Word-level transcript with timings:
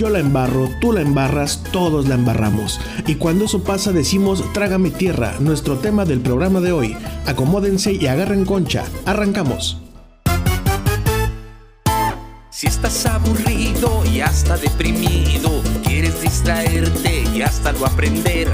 Yo 0.00 0.08
la 0.08 0.18
embarro, 0.18 0.70
tú 0.80 0.94
la 0.94 1.02
embarras, 1.02 1.62
todos 1.72 2.08
la 2.08 2.14
embarramos. 2.14 2.80
Y 3.06 3.16
cuando 3.16 3.44
eso 3.44 3.62
pasa 3.62 3.92
decimos 3.92 4.42
Trágame 4.54 4.88
tierra, 4.90 5.34
nuestro 5.40 5.76
tema 5.76 6.06
del 6.06 6.20
programa 6.20 6.62
de 6.62 6.72
hoy. 6.72 6.96
Acomódense 7.26 7.92
y 7.92 8.06
agarren 8.06 8.46
concha. 8.46 8.86
Arrancamos. 9.04 9.76
Si 12.48 12.66
estás 12.66 13.04
aburrido 13.04 14.02
y 14.10 14.22
hasta 14.22 14.56
deprimido, 14.56 15.60
quieres 15.84 16.22
distraerte 16.22 17.24
y 17.34 17.42
hasta 17.42 17.72
lo 17.72 17.84
aprender. 17.84 18.48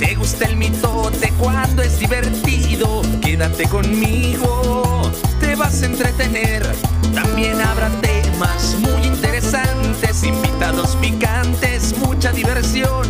Te 0.00 0.16
gusta 0.16 0.46
el 0.46 0.56
mitote 0.56 1.32
cuando 1.38 1.82
es 1.82 2.00
divertido, 2.00 3.02
quédate 3.22 3.68
conmigo, 3.68 5.12
te 5.38 5.54
vas 5.54 5.80
a 5.80 5.86
entretener. 5.86 6.66
También 7.14 7.60
habrá 7.60 7.88
temas 8.38 8.76
muy 8.78 9.06
interesantes, 9.06 10.22
invitados 10.22 10.96
picantes, 10.96 11.96
mucha 11.98 12.30
diversión. 12.32 13.06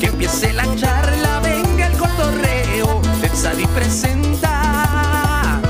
Que 0.00 0.06
empiece 0.06 0.52
la 0.52 0.64
charla, 0.76 1.40
venga 1.40 1.86
el 1.86 1.96
cotorreo, 1.96 3.00
Tetzadi 3.20 3.66
presenta 3.66 5.60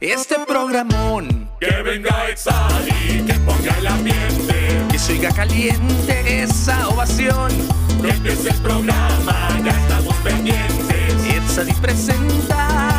este 0.00 0.36
programón. 0.46 1.48
Que 1.58 1.82
venga 1.82 2.28
Exali, 2.28 3.24
que 3.26 3.34
ponga 3.34 3.78
el 3.78 3.86
ambiente. 3.86 4.82
Que 4.90 4.98
se 4.98 5.12
oiga 5.12 5.30
caliente 5.30 6.42
esa 6.42 6.88
ovación. 6.88 7.50
Que 8.02 8.10
empiece 8.10 8.50
el 8.50 8.56
programa, 8.56 9.48
ya 9.64 9.70
estamos 9.70 10.14
pendientes. 10.16 11.24
Etzadi 11.34 11.72
presenta 11.74 12.93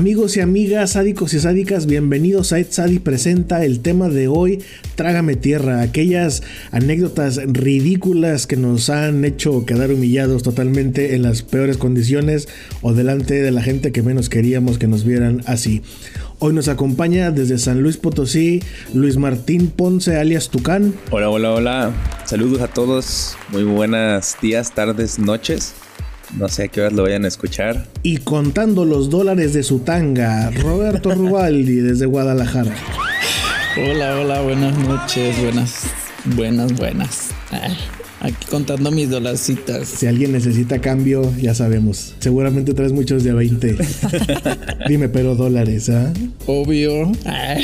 Amigos 0.00 0.34
y 0.38 0.40
amigas, 0.40 0.92
sádicos 0.92 1.34
y 1.34 1.40
sádicas, 1.40 1.84
bienvenidos 1.84 2.54
a 2.54 2.58
Ed 2.58 2.68
Sadi 2.70 3.00
presenta 3.00 3.66
el 3.66 3.80
tema 3.80 4.08
de 4.08 4.28
hoy, 4.28 4.64
Trágame 4.94 5.36
Tierra, 5.36 5.82
aquellas 5.82 6.42
anécdotas 6.70 7.38
ridículas 7.44 8.46
que 8.46 8.56
nos 8.56 8.88
han 8.88 9.26
hecho 9.26 9.66
quedar 9.66 9.92
humillados 9.92 10.42
totalmente 10.42 11.14
en 11.14 11.20
las 11.20 11.42
peores 11.42 11.76
condiciones 11.76 12.48
o 12.80 12.94
delante 12.94 13.42
de 13.42 13.50
la 13.50 13.62
gente 13.62 13.92
que 13.92 14.02
menos 14.02 14.30
queríamos 14.30 14.78
que 14.78 14.86
nos 14.86 15.04
vieran 15.04 15.42
así. 15.44 15.82
Hoy 16.38 16.54
nos 16.54 16.68
acompaña 16.68 17.30
desde 17.30 17.58
San 17.58 17.82
Luis 17.82 17.98
Potosí 17.98 18.62
Luis 18.94 19.18
Martín 19.18 19.66
Ponce 19.66 20.16
alias 20.16 20.48
Tucán. 20.48 20.94
Hola, 21.10 21.28
hola, 21.28 21.52
hola. 21.52 21.92
Saludos 22.24 22.62
a 22.62 22.68
todos. 22.68 23.36
Muy 23.50 23.64
buenas 23.64 24.38
días, 24.40 24.74
tardes, 24.74 25.18
noches. 25.18 25.74
No 26.36 26.48
sé 26.48 26.64
a 26.64 26.68
qué 26.68 26.80
horas 26.80 26.92
lo 26.92 27.02
vayan 27.02 27.24
a 27.24 27.28
escuchar. 27.28 27.86
Y 28.02 28.18
contando 28.18 28.84
los 28.84 29.10
dólares 29.10 29.52
de 29.52 29.62
su 29.62 29.80
tanga, 29.80 30.50
Roberto 30.50 31.10
Rubaldi 31.14 31.76
desde 31.76 32.06
Guadalajara. 32.06 32.74
Hola, 33.76 34.18
hola, 34.18 34.40
buenas 34.42 34.76
noches, 34.78 35.40
buenas, 35.42 35.82
buenas, 36.36 36.72
buenas. 36.76 37.30
Ah, 37.50 37.68
Aquí 38.22 38.46
contando 38.50 38.90
mis 38.90 39.08
dolarcitas. 39.08 39.88
Si 39.88 40.06
alguien 40.06 40.32
necesita 40.32 40.78
cambio, 40.78 41.32
ya 41.38 41.54
sabemos. 41.54 42.14
Seguramente 42.18 42.74
traes 42.74 42.92
muchos 42.92 43.24
de 43.24 43.32
20. 43.32 43.76
Dime, 44.88 45.08
pero 45.08 45.34
dólares, 45.36 45.88
¿ah? 45.88 46.12
Obvio. 46.46 47.10
Ah, 47.24 47.56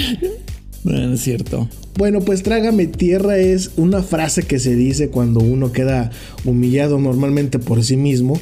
No 0.87 1.15
es 1.15 1.21
cierto. 1.21 1.69
Bueno, 1.97 2.21
pues 2.21 2.43
trágame 2.43 2.87
tierra 2.87 3.39
es 3.39 3.73
una 3.77 4.03
frase 4.03 4.43
que 4.43 4.59
se 4.59 4.77
dice 4.77 5.09
cuando 5.09 5.41
uno 5.41 5.73
queda 5.73 6.11
humillado 6.45 6.99
normalmente 6.99 7.59
por 7.59 7.83
sí 7.83 7.97
mismo, 7.97 8.39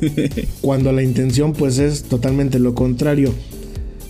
cuando 0.60 0.92
la 0.92 1.02
intención 1.02 1.52
pues 1.52 1.78
es 1.78 2.04
totalmente 2.04 2.58
lo 2.58 2.74
contrario. 2.74 3.34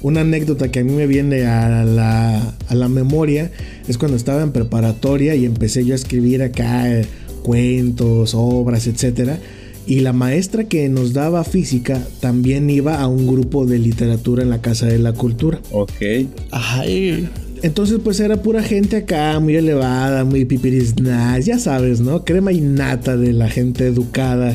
Una 0.02 0.20
anécdota 0.20 0.70
que 0.70 0.80
a 0.80 0.84
mí 0.84 0.92
me 0.92 1.06
viene 1.06 1.46
a 1.46 1.82
la, 1.84 2.54
a 2.68 2.74
la 2.74 2.88
memoria 2.88 3.50
es 3.88 3.98
cuando 3.98 4.16
estaba 4.18 4.42
en 4.42 4.52
preparatoria 4.52 5.34
y 5.34 5.46
empecé 5.46 5.84
yo 5.84 5.94
a 5.94 5.96
escribir 5.96 6.42
acá 6.42 6.90
eh, 6.92 7.06
cuentos, 7.42 8.34
obras, 8.34 8.86
etcétera. 8.86 9.38
Y 9.86 10.00
la 10.00 10.12
maestra 10.12 10.64
que 10.64 10.88
nos 10.88 11.12
daba 11.12 11.42
física 11.44 12.06
también 12.20 12.70
iba 12.70 13.00
a 13.00 13.06
un 13.06 13.26
grupo 13.26 13.66
de 13.66 13.78
literatura 13.78 14.42
en 14.42 14.50
la 14.50 14.60
Casa 14.60 14.86
de 14.86 14.98
la 14.98 15.12
Cultura. 15.12 15.60
Ok. 15.72 16.02
Ay, 16.50 17.28
Entonces, 17.64 17.98
pues 18.04 18.20
era 18.20 18.42
pura 18.42 18.62
gente 18.62 18.94
acá, 18.96 19.40
muy 19.40 19.56
elevada, 19.56 20.22
muy 20.26 20.44
pipirisnas, 20.44 21.46
ya 21.46 21.58
sabes, 21.58 21.98
¿no? 22.02 22.22
Crema 22.22 22.52
y 22.52 22.60
nata 22.60 23.16
de 23.16 23.32
la 23.32 23.48
gente 23.48 23.86
educada. 23.86 24.54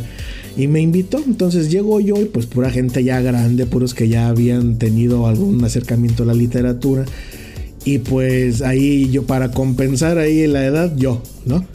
Y 0.56 0.68
me 0.68 0.80
invitó. 0.80 1.20
Entonces 1.26 1.72
llego 1.72 2.00
yo 2.00 2.22
y 2.22 2.26
pues 2.26 2.46
pura 2.46 2.70
gente 2.70 3.04
ya 3.04 3.20
grande, 3.20 3.66
puros 3.66 3.96
que 3.96 4.10
ya 4.10 4.28
habían 4.28 4.78
tenido 4.78 5.26
algún 5.26 5.64
acercamiento 5.64 6.22
a 6.22 6.28
la 6.28 6.36
literatura. 6.36 7.06
Y 7.84 7.98
pues 7.98 8.62
ahí 8.62 9.10
yo, 9.10 9.24
para 9.24 9.50
compensar 9.50 10.20
ahí 10.20 10.46
la 10.46 10.64
edad, 10.64 10.96
yo, 10.96 11.24
¿no? 11.48 11.66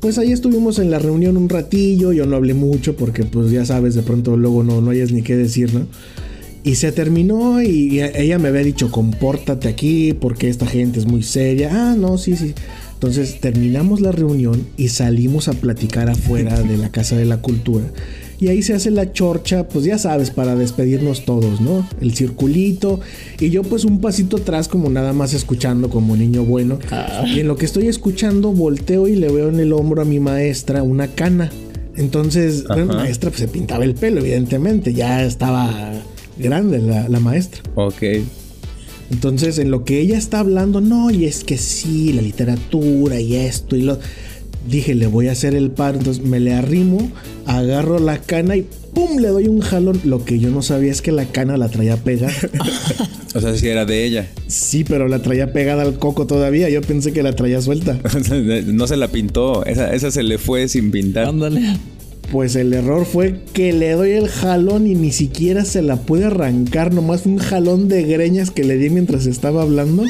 Pues 0.00 0.16
ahí 0.16 0.32
estuvimos 0.32 0.78
en 0.78 0.90
la 0.90 0.98
reunión 0.98 1.36
un 1.36 1.50
ratillo, 1.50 2.14
yo 2.14 2.24
no 2.24 2.36
hablé 2.36 2.54
mucho 2.54 2.96
porque 2.96 3.24
pues 3.24 3.50
ya 3.50 3.66
sabes, 3.66 3.94
de 3.94 4.00
pronto 4.00 4.38
luego 4.38 4.64
no, 4.64 4.80
no 4.80 4.90
hayas 4.90 5.12
ni 5.12 5.20
qué 5.20 5.36
decir, 5.36 5.74
¿no? 5.74 5.86
Y 6.68 6.74
se 6.74 6.92
terminó 6.92 7.62
y 7.62 8.02
ella 8.02 8.38
me 8.38 8.48
había 8.48 8.60
dicho, 8.60 8.90
compórtate 8.90 9.68
aquí 9.68 10.12
porque 10.12 10.50
esta 10.50 10.66
gente 10.66 10.98
es 10.98 11.06
muy 11.06 11.22
seria. 11.22 11.70
Ah, 11.72 11.96
no, 11.96 12.18
sí, 12.18 12.36
sí. 12.36 12.52
Entonces 12.92 13.40
terminamos 13.40 14.02
la 14.02 14.12
reunión 14.12 14.66
y 14.76 14.88
salimos 14.88 15.48
a 15.48 15.54
platicar 15.54 16.10
afuera 16.10 16.60
de 16.60 16.76
la 16.76 16.90
Casa 16.90 17.16
de 17.16 17.24
la 17.24 17.38
Cultura. 17.38 17.86
Y 18.38 18.48
ahí 18.48 18.60
se 18.60 18.74
hace 18.74 18.90
la 18.90 19.14
chorcha, 19.14 19.66
pues 19.66 19.86
ya 19.86 19.96
sabes, 19.96 20.30
para 20.30 20.56
despedirnos 20.56 21.24
todos, 21.24 21.62
¿no? 21.62 21.88
El 22.02 22.14
circulito. 22.14 23.00
Y 23.40 23.48
yo 23.48 23.62
pues 23.62 23.86
un 23.86 24.02
pasito 24.02 24.36
atrás 24.36 24.68
como 24.68 24.90
nada 24.90 25.14
más 25.14 25.32
escuchando 25.32 25.88
como 25.88 26.18
niño 26.18 26.44
bueno. 26.44 26.78
Y 27.34 27.40
en 27.40 27.48
lo 27.48 27.56
que 27.56 27.64
estoy 27.64 27.88
escuchando 27.88 28.52
volteo 28.52 29.08
y 29.08 29.16
le 29.16 29.32
veo 29.32 29.48
en 29.48 29.60
el 29.60 29.72
hombro 29.72 30.02
a 30.02 30.04
mi 30.04 30.20
maestra 30.20 30.82
una 30.82 31.08
cana. 31.08 31.50
Entonces, 31.96 32.66
la 32.68 32.84
maestra 32.84 33.30
pues, 33.30 33.40
se 33.40 33.48
pintaba 33.48 33.84
el 33.84 33.94
pelo, 33.94 34.20
evidentemente. 34.20 34.92
Ya 34.92 35.24
estaba 35.24 36.04
grande 36.38 36.78
la, 36.78 37.08
la 37.08 37.20
maestra. 37.20 37.62
Ok. 37.74 38.02
Entonces, 39.10 39.58
en 39.58 39.70
lo 39.70 39.84
que 39.84 40.00
ella 40.00 40.18
está 40.18 40.40
hablando, 40.40 40.80
no, 40.80 41.10
y 41.10 41.24
es 41.24 41.42
que 41.44 41.56
sí, 41.56 42.12
la 42.12 42.22
literatura 42.22 43.20
y 43.20 43.36
esto 43.36 43.76
y 43.76 43.82
lo. 43.82 43.98
Dije, 44.68 44.94
le 44.94 45.06
voy 45.06 45.28
a 45.28 45.32
hacer 45.32 45.54
el 45.54 45.70
par. 45.70 45.94
Entonces 45.96 46.22
me 46.22 46.40
le 46.40 46.52
arrimo, 46.52 47.10
agarro 47.46 47.98
la 48.00 48.18
cana 48.18 48.54
y 48.56 48.66
¡pum! 48.92 49.18
Le 49.18 49.28
doy 49.28 49.48
un 49.48 49.60
jalón. 49.60 49.98
Lo 50.04 50.24
que 50.26 50.38
yo 50.38 50.50
no 50.50 50.60
sabía 50.60 50.92
es 50.92 51.00
que 51.00 51.10
la 51.10 51.24
cana 51.24 51.56
la 51.56 51.68
traía 51.68 51.96
pegada. 51.96 52.34
O 53.34 53.40
sea, 53.40 53.54
si 53.54 53.68
era 53.68 53.84
de 53.84 54.04
ella. 54.04 54.26
sí, 54.46 54.84
pero 54.84 55.06
la 55.06 55.20
traía 55.20 55.52
pegada 55.52 55.82
al 55.82 55.98
coco 55.98 56.26
todavía. 56.26 56.70
Yo 56.70 56.80
pensé 56.80 57.12
que 57.12 57.22
la 57.22 57.36
traía 57.36 57.60
suelta. 57.60 57.98
no 58.66 58.86
se 58.86 58.96
la 58.96 59.08
pintó. 59.08 59.66
Esa, 59.66 59.94
esa 59.94 60.10
se 60.10 60.22
le 60.22 60.38
fue 60.38 60.66
sin 60.66 60.90
pintar. 60.90 61.26
ándale. 61.26 61.76
Pues 62.30 62.56
el 62.56 62.74
error 62.74 63.06
fue 63.06 63.40
que 63.54 63.72
le 63.72 63.92
doy 63.92 64.10
el 64.12 64.28
jalón 64.28 64.86
y 64.86 64.94
ni 64.94 65.12
siquiera 65.12 65.64
se 65.64 65.80
la 65.80 65.96
pude 65.96 66.26
arrancar. 66.26 66.92
Nomás 66.92 67.22
fue 67.22 67.32
un 67.32 67.38
jalón 67.38 67.88
de 67.88 68.02
greñas 68.02 68.50
que 68.50 68.64
le 68.64 68.76
di 68.76 68.90
mientras 68.90 69.24
estaba 69.26 69.62
hablando. 69.62 70.04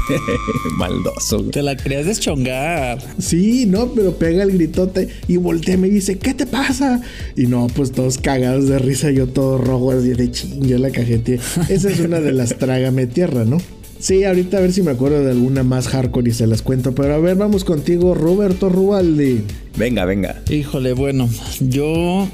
Maldoso. 0.78 1.38
güey. 1.38 1.50
Te 1.50 1.62
la 1.62 1.76
querías 1.76 2.06
deschongar. 2.06 2.98
Sí, 3.18 3.66
no, 3.66 3.92
pero 3.92 4.14
pega 4.14 4.44
el 4.44 4.52
gritote 4.52 5.08
y 5.26 5.38
voltea 5.38 5.74
y 5.74 5.78
me 5.78 5.88
dice, 5.88 6.18
¿qué 6.18 6.34
te 6.34 6.46
pasa? 6.46 7.00
Y 7.36 7.46
no, 7.46 7.66
pues 7.66 7.90
todos 7.92 8.18
cagados 8.18 8.68
de 8.68 8.78
risa, 8.78 9.10
yo 9.10 9.26
todo 9.26 9.58
rojo, 9.58 9.90
así 9.90 10.10
de 10.10 10.30
ching, 10.30 10.66
yo 10.66 10.78
la 10.78 10.90
cajeteé. 10.90 11.40
Esa 11.68 11.90
es 11.90 11.98
una 12.00 12.20
de 12.20 12.32
las 12.32 12.56
trágame 12.58 13.06
tierra, 13.06 13.44
¿no? 13.44 13.58
Sí, 14.00 14.24
ahorita 14.24 14.56
a 14.56 14.60
ver 14.60 14.72
si 14.72 14.82
me 14.82 14.92
acuerdo 14.92 15.22
de 15.22 15.30
alguna 15.30 15.62
más 15.62 15.88
hardcore 15.88 16.30
y 16.30 16.32
se 16.32 16.46
las 16.46 16.62
cuento. 16.62 16.94
Pero 16.94 17.14
a 17.14 17.18
ver, 17.18 17.36
vamos 17.36 17.64
contigo, 17.64 18.14
Roberto 18.14 18.70
Rubaldi. 18.70 19.42
Venga, 19.76 20.06
venga. 20.06 20.42
Híjole, 20.48 20.94
bueno, 20.94 21.28
yo 21.60 22.26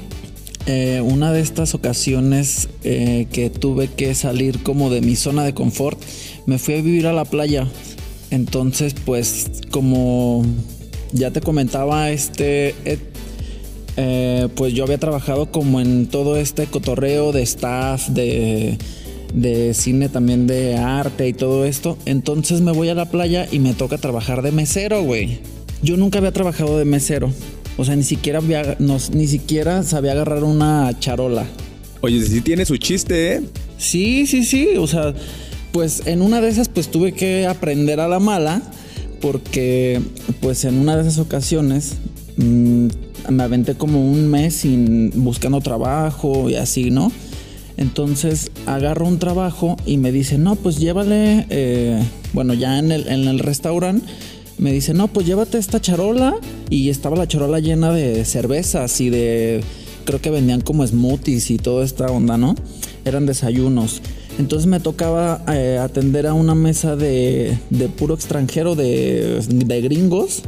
eh, 0.65 1.01
una 1.01 1.33
de 1.33 1.41
estas 1.41 1.75
ocasiones 1.75 2.69
eh, 2.83 3.27
que 3.33 3.49
tuve 3.49 3.89
que 3.89 4.15
salir 4.15 4.63
como 4.63 4.89
de 4.89 5.01
mi 5.01 5.17
zona 5.17 5.43
de 5.43 5.53
confort, 5.53 5.97
me 6.45 6.57
fui 6.57 6.75
a 6.75 6.81
vivir 6.81 7.05
a 7.05 7.13
la 7.13 7.25
playa. 7.25 7.67
Entonces, 8.31 8.93
pues, 9.05 9.47
como 9.69 10.45
ya 11.11 11.31
te 11.31 11.41
comentaba, 11.41 12.11
este, 12.11 12.75
Ed, 12.85 12.99
eh, 13.97 14.47
pues 14.55 14.73
yo 14.73 14.85
había 14.85 14.99
trabajado 14.99 15.51
como 15.51 15.81
en 15.81 16.07
todo 16.07 16.37
este 16.37 16.65
cotorreo 16.65 17.31
de 17.33 17.41
staff, 17.43 18.07
de, 18.09 18.77
de 19.33 19.73
cine 19.73 20.09
también 20.09 20.47
de 20.47 20.75
arte 20.77 21.27
y 21.27 21.33
todo 21.33 21.65
esto. 21.65 21.97
Entonces 22.05 22.61
me 22.61 22.71
voy 22.71 22.89
a 22.89 22.95
la 22.95 23.09
playa 23.09 23.47
y 23.51 23.59
me 23.59 23.73
toca 23.73 23.97
trabajar 23.97 24.41
de 24.41 24.51
mesero, 24.51 25.03
güey. 25.03 25.39
Yo 25.83 25.97
nunca 25.97 26.17
había 26.19 26.31
trabajado 26.33 26.77
de 26.77 26.85
mesero. 26.85 27.31
O 27.77 27.85
sea, 27.85 27.95
ni 27.95 28.03
siquiera, 28.03 28.39
había, 28.39 28.75
no- 28.79 28.97
ni 29.13 29.27
siquiera 29.27 29.83
sabía 29.83 30.13
agarrar 30.13 30.43
una 30.43 30.91
charola. 30.99 31.45
Oye, 32.01 32.23
sí 32.25 32.41
tiene 32.41 32.65
su 32.65 32.77
chiste, 32.77 33.35
¿eh? 33.35 33.41
Sí, 33.77 34.25
sí, 34.25 34.43
sí. 34.43 34.69
O 34.77 34.87
sea, 34.87 35.13
pues 35.71 36.03
en 36.07 36.21
una 36.21 36.41
de 36.41 36.49
esas 36.49 36.69
pues 36.69 36.87
tuve 36.89 37.11
que 37.11 37.45
aprender 37.45 37.99
a 37.99 38.07
la 38.07 38.19
mala 38.19 38.61
porque 39.21 40.01
pues 40.41 40.63
en 40.65 40.75
una 40.79 40.95
de 40.95 41.01
esas 41.03 41.19
ocasiones 41.19 41.93
mm, 42.37 42.87
me 43.29 43.43
aventé 43.43 43.75
como 43.75 43.99
un 44.09 44.27
mes 44.29 44.55
sin 44.55 45.11
buscando 45.23 45.59
trabajo 45.61 46.49
y 46.49 46.55
así, 46.55 46.89
¿no? 46.91 47.11
Entonces 47.77 48.51
agarro 48.65 49.07
un 49.07 49.19
trabajo 49.19 49.77
y 49.85 49.97
me 49.97 50.11
dice, 50.11 50.37
no, 50.37 50.55
pues 50.55 50.77
llévale, 50.79 51.45
eh, 51.49 52.03
bueno, 52.33 52.53
ya 52.53 52.79
en 52.79 52.91
el, 52.91 53.07
en 53.07 53.27
el 53.27 53.39
restaurante, 53.39 54.05
me 54.57 54.71
dice, 54.71 54.95
no, 54.95 55.07
pues 55.07 55.27
llévate 55.27 55.59
esta 55.59 55.79
charola. 55.79 56.35
Y 56.69 56.89
estaba 56.89 57.15
la 57.15 57.27
charola 57.27 57.59
llena 57.59 57.91
de 57.91 58.25
cervezas 58.25 58.99
y 58.99 59.09
de, 59.09 59.61
creo 60.05 60.19
que 60.19 60.31
vendían 60.31 60.61
como 60.61 60.85
smoothies 60.85 61.51
y 61.51 61.57
toda 61.57 61.85
esta 61.85 62.07
onda, 62.07 62.37
¿no? 62.37 62.55
Eran 63.05 63.25
desayunos. 63.25 64.01
Entonces 64.39 64.67
me 64.67 64.79
tocaba 64.79 65.43
eh, 65.51 65.79
atender 65.81 66.27
a 66.27 66.33
una 66.33 66.55
mesa 66.55 66.95
de, 66.95 67.57
de 67.69 67.89
puro 67.89 68.15
extranjero, 68.15 68.75
de, 68.75 69.41
de 69.47 69.81
gringos. 69.81 70.43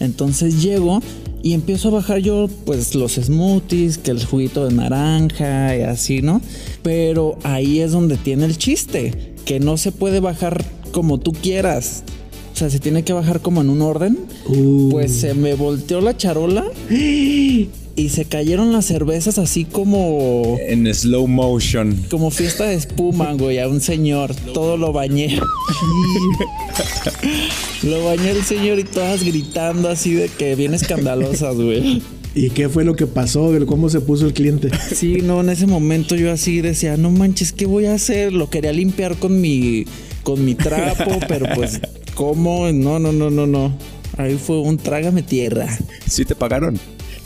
Entonces 0.00 0.62
llego 0.62 1.00
y 1.42 1.54
empiezo 1.54 1.88
a 1.88 1.92
bajar 1.92 2.18
yo, 2.18 2.48
pues, 2.64 2.94
los 2.94 3.14
smoothies, 3.14 3.98
que 3.98 4.10
el 4.10 4.24
juguito 4.24 4.66
de 4.66 4.74
naranja 4.74 5.76
y 5.76 5.82
así, 5.82 6.22
¿no? 6.22 6.40
Pero 6.82 7.38
ahí 7.42 7.80
es 7.80 7.92
donde 7.92 8.16
tiene 8.16 8.44
el 8.44 8.56
chiste, 8.58 9.34
que 9.44 9.58
no 9.60 9.76
se 9.76 9.92
puede 9.92 10.20
bajar 10.20 10.64
como 10.92 11.18
tú 11.18 11.32
quieras. 11.32 12.04
O 12.52 12.56
sea, 12.56 12.70
se 12.70 12.78
tiene 12.78 13.02
que 13.02 13.12
bajar 13.12 13.40
como 13.40 13.60
en 13.60 13.70
un 13.70 13.82
orden. 13.82 14.18
Pues 14.90 15.12
se 15.12 15.34
me 15.34 15.54
volteó 15.54 16.00
la 16.00 16.16
charola 16.16 16.64
y 17.94 18.08
se 18.08 18.24
cayeron 18.24 18.72
las 18.72 18.86
cervezas 18.86 19.38
así 19.38 19.64
como 19.64 20.56
En 20.66 20.92
slow 20.94 21.26
motion. 21.26 22.04
como 22.10 22.30
fiesta 22.30 22.64
de 22.64 22.74
espuma, 22.74 23.32
güey, 23.34 23.58
a 23.58 23.68
un 23.68 23.80
señor. 23.80 24.34
Todo 24.54 24.76
lo 24.76 24.92
bañé. 24.92 25.38
lo 27.82 28.04
bañé 28.04 28.30
el 28.30 28.44
señor 28.44 28.78
y 28.78 28.84
todas 28.84 29.24
gritando 29.24 29.88
así 29.88 30.14
de 30.14 30.28
que 30.28 30.54
bien 30.54 30.74
escandalosas, 30.74 31.56
güey. 31.56 32.02
¿Y 32.34 32.50
qué 32.50 32.68
fue 32.68 32.84
lo 32.84 32.96
que 32.96 33.06
pasó? 33.06 33.52
¿Cómo 33.66 33.90
se 33.90 34.00
puso 34.00 34.26
el 34.26 34.32
cliente? 34.32 34.70
Sí, 34.94 35.18
no, 35.22 35.42
en 35.42 35.50
ese 35.50 35.66
momento 35.66 36.16
yo 36.16 36.32
así 36.32 36.62
decía, 36.62 36.96
no 36.96 37.10
manches, 37.10 37.52
¿qué 37.52 37.66
voy 37.66 37.86
a 37.86 37.94
hacer? 37.94 38.32
Lo 38.32 38.48
quería 38.48 38.72
limpiar 38.72 39.16
con 39.16 39.40
mi, 39.40 39.84
con 40.22 40.42
mi 40.44 40.54
trapo, 40.54 41.18
pero 41.28 41.46
pues, 41.54 41.80
¿cómo? 42.14 42.72
No, 42.72 42.98
no, 42.98 43.12
no, 43.12 43.28
no, 43.28 43.46
no. 43.46 43.76
Ahí 44.16 44.38
fue 44.38 44.60
un 44.60 44.78
trágame 44.78 45.22
tierra. 45.22 45.78
¿Sí 46.06 46.24
te 46.24 46.34
pagaron? 46.34 46.78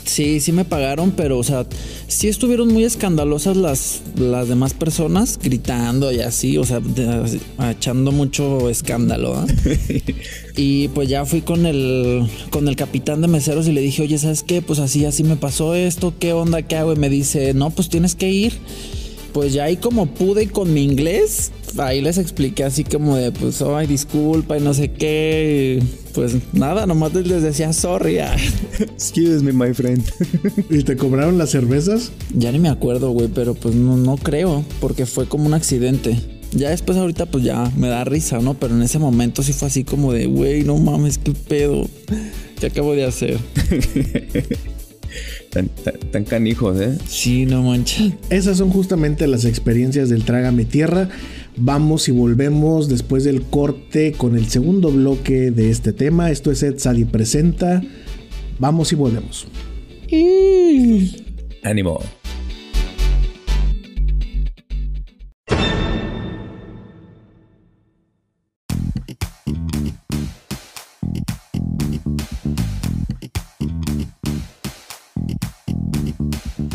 Sí, 0.07 0.39
sí 0.39 0.51
me 0.53 0.63
pagaron, 0.65 1.11
pero, 1.11 1.37
o 1.37 1.43
sea, 1.43 1.65
sí 2.07 2.27
estuvieron 2.29 2.69
muy 2.69 2.85
escandalosas 2.85 3.57
las, 3.57 4.01
las 4.17 4.47
demás 4.47 4.73
personas 4.73 5.37
gritando 5.41 6.11
y 6.13 6.21
así, 6.21 6.57
o 6.57 6.63
sea, 6.63 6.79
de- 6.79 7.39
echando 7.69 8.11
mucho 8.13 8.69
escándalo. 8.69 9.35
¿ah? 9.35 9.45
y 10.55 10.87
pues 10.89 11.09
ya 11.09 11.25
fui 11.25 11.41
con 11.41 11.65
el, 11.65 12.25
con 12.51 12.67
el 12.69 12.75
capitán 12.77 13.21
de 13.21 13.27
meseros 13.27 13.67
y 13.67 13.73
le 13.73 13.81
dije, 13.81 14.01
oye, 14.01 14.17
¿sabes 14.17 14.43
qué? 14.43 14.61
Pues 14.61 14.79
así, 14.79 15.03
así 15.05 15.23
me 15.23 15.35
pasó 15.35 15.75
esto, 15.75 16.13
¿qué 16.17 16.31
onda? 16.33 16.61
¿Qué 16.61 16.77
hago? 16.77 16.93
Y 16.93 16.95
me 16.97 17.09
dice, 17.09 17.53
no, 17.53 17.69
pues 17.69 17.89
tienes 17.89 18.15
que 18.15 18.31
ir. 18.31 18.53
Pues 19.33 19.53
ya 19.53 19.65
ahí 19.65 19.77
como 19.77 20.07
pude 20.07 20.47
con 20.47 20.73
mi 20.73 20.83
inglés, 20.83 21.51
ahí 21.77 22.01
les 22.01 22.17
expliqué 22.17 22.63
así 22.63 22.83
como 22.83 23.15
de, 23.17 23.31
pues, 23.31 23.61
ay, 23.61 23.87
disculpa 23.87 24.57
y 24.57 24.61
no 24.61 24.73
sé 24.73 24.91
qué. 24.91 25.81
pues 26.13 26.35
nada, 26.53 26.85
nomás 26.85 27.13
les 27.13 27.43
decía 27.43 27.73
sorry. 27.73 28.19
ah. 28.19 28.35
Excuse 28.79 29.43
me, 29.43 29.51
my 29.53 29.73
friend. 29.73 30.03
¿Y 30.69 30.83
te 30.83 30.95
cobraron 30.95 31.37
las 31.37 31.51
cervezas? 31.51 32.11
Ya 32.33 32.51
ni 32.51 32.59
me 32.59 32.69
acuerdo, 32.69 33.11
güey, 33.11 33.27
pero 33.27 33.53
pues 33.53 33.75
no, 33.75 33.97
no 33.97 34.17
creo, 34.17 34.63
porque 34.79 35.05
fue 35.05 35.27
como 35.27 35.45
un 35.45 35.53
accidente. 35.53 36.17
Ya 36.51 36.69
después 36.69 36.97
ahorita 36.97 37.25
pues 37.25 37.43
ya 37.43 37.71
me 37.75 37.89
da 37.89 38.03
risa, 38.05 38.39
¿no? 38.39 38.53
Pero 38.53 38.73
en 38.73 38.81
ese 38.81 38.99
momento 38.99 39.43
sí 39.43 39.53
fue 39.53 39.67
así 39.67 39.83
como 39.83 40.13
de, 40.13 40.27
güey, 40.27 40.63
no 40.63 40.77
mames, 40.77 41.17
qué 41.17 41.33
pedo. 41.33 41.87
¿Qué 42.59 42.67
acabo 42.67 42.93
de 42.93 43.05
hacer? 43.05 43.37
Tan, 45.51 45.69
tan- 45.69 45.99
tan 46.11 46.23
canijos, 46.25 46.79
¿eh? 46.79 46.97
Sí, 47.07 47.45
no 47.45 47.63
manches. 47.63 48.13
Esas 48.29 48.57
son 48.57 48.69
justamente 48.69 49.25
las 49.27 49.45
experiencias 49.45 50.09
del 50.09 50.23
Trágame 50.23 50.65
Tierra. 50.65 51.09
Vamos 51.55 52.07
y 52.07 52.11
volvemos 52.11 52.87
después 52.89 53.23
del 53.23 53.41
corte 53.43 54.11
con 54.11 54.35
el 54.37 54.47
segundo 54.49 54.91
bloque 54.91 55.51
de 55.51 55.69
este 55.71 55.93
tema. 55.93 56.29
Esto 56.31 56.51
es 56.51 56.61
Ed 56.63 56.77
Sadi 56.77 57.05
Presenta. 57.05 57.81
Vamos 58.59 58.91
y 58.91 58.95
volvemos. 58.95 59.47
Ánimo. 61.63 61.99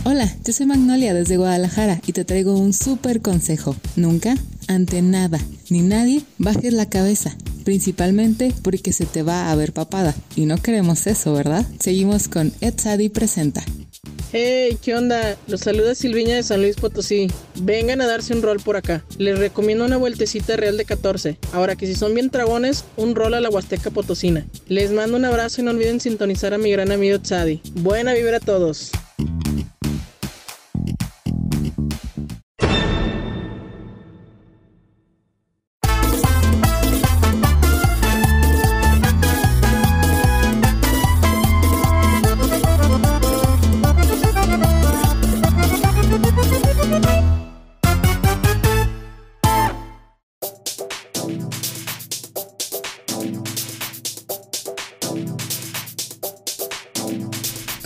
Hola, 0.04 0.28
yo 0.44 0.52
soy 0.52 0.66
Magnolia 0.66 1.14
desde 1.14 1.37
Guadalajara 1.37 2.00
y 2.04 2.12
te 2.12 2.25
traigo 2.25 2.58
un 2.58 2.72
súper 2.72 3.20
consejo. 3.20 3.76
Nunca, 3.94 4.34
ante 4.66 5.00
nada, 5.00 5.38
ni 5.70 5.81
nadie, 5.81 6.22
bajes 6.38 6.72
la 6.72 6.88
cabeza. 6.88 7.37
Principalmente 7.64 8.52
porque 8.62 8.93
se 8.93 9.06
te 9.06 9.22
va 9.22 9.52
a 9.52 9.54
ver 9.54 9.72
papada. 9.72 10.12
Y 10.34 10.46
no 10.46 10.60
queremos 10.60 11.06
eso, 11.06 11.32
¿verdad? 11.32 11.64
Seguimos 11.78 12.26
con 12.26 12.52
Ed 12.60 12.75
Sadi 12.78 13.10
Presenta. 13.10 13.62
Hey, 14.32 14.76
¿qué 14.82 14.96
onda? 14.96 15.37
Los 15.46 15.60
saluda 15.60 15.94
Silviña 15.94 16.34
de 16.34 16.43
San 16.43 16.62
Luis 16.62 16.75
Potosí. 16.75 17.28
Vengan 17.60 18.00
a 18.00 18.08
darse 18.08 18.34
un 18.34 18.43
rol 18.43 18.58
por 18.58 18.76
acá. 18.76 19.04
Les 19.19 19.38
recomiendo 19.38 19.84
una 19.84 19.99
vueltecita 19.99 20.56
real 20.56 20.78
de 20.78 20.84
14. 20.84 21.38
Ahora 21.52 21.76
que 21.76 21.87
si 21.87 21.94
son 21.94 22.12
bien 22.12 22.28
dragones, 22.28 22.84
un 22.96 23.14
rol 23.14 23.34
a 23.34 23.40
la 23.40 23.50
Huasteca 23.50 23.93
Potosina. 23.93 24.49
Les 24.66 24.90
mando 24.90 25.16
un 25.16 25.26
abrazo 25.26 25.60
y 25.60 25.64
no 25.64 25.70
olviden 25.70 26.00
sintonizar 26.00 26.54
a 26.54 26.58
mi 26.58 26.72
gran 26.72 26.90
amigo 26.90 27.20
Tsadi. 27.20 27.60
Buena 27.75 28.14
vibra 28.14 28.38
a 28.38 28.40
todos. 28.40 28.90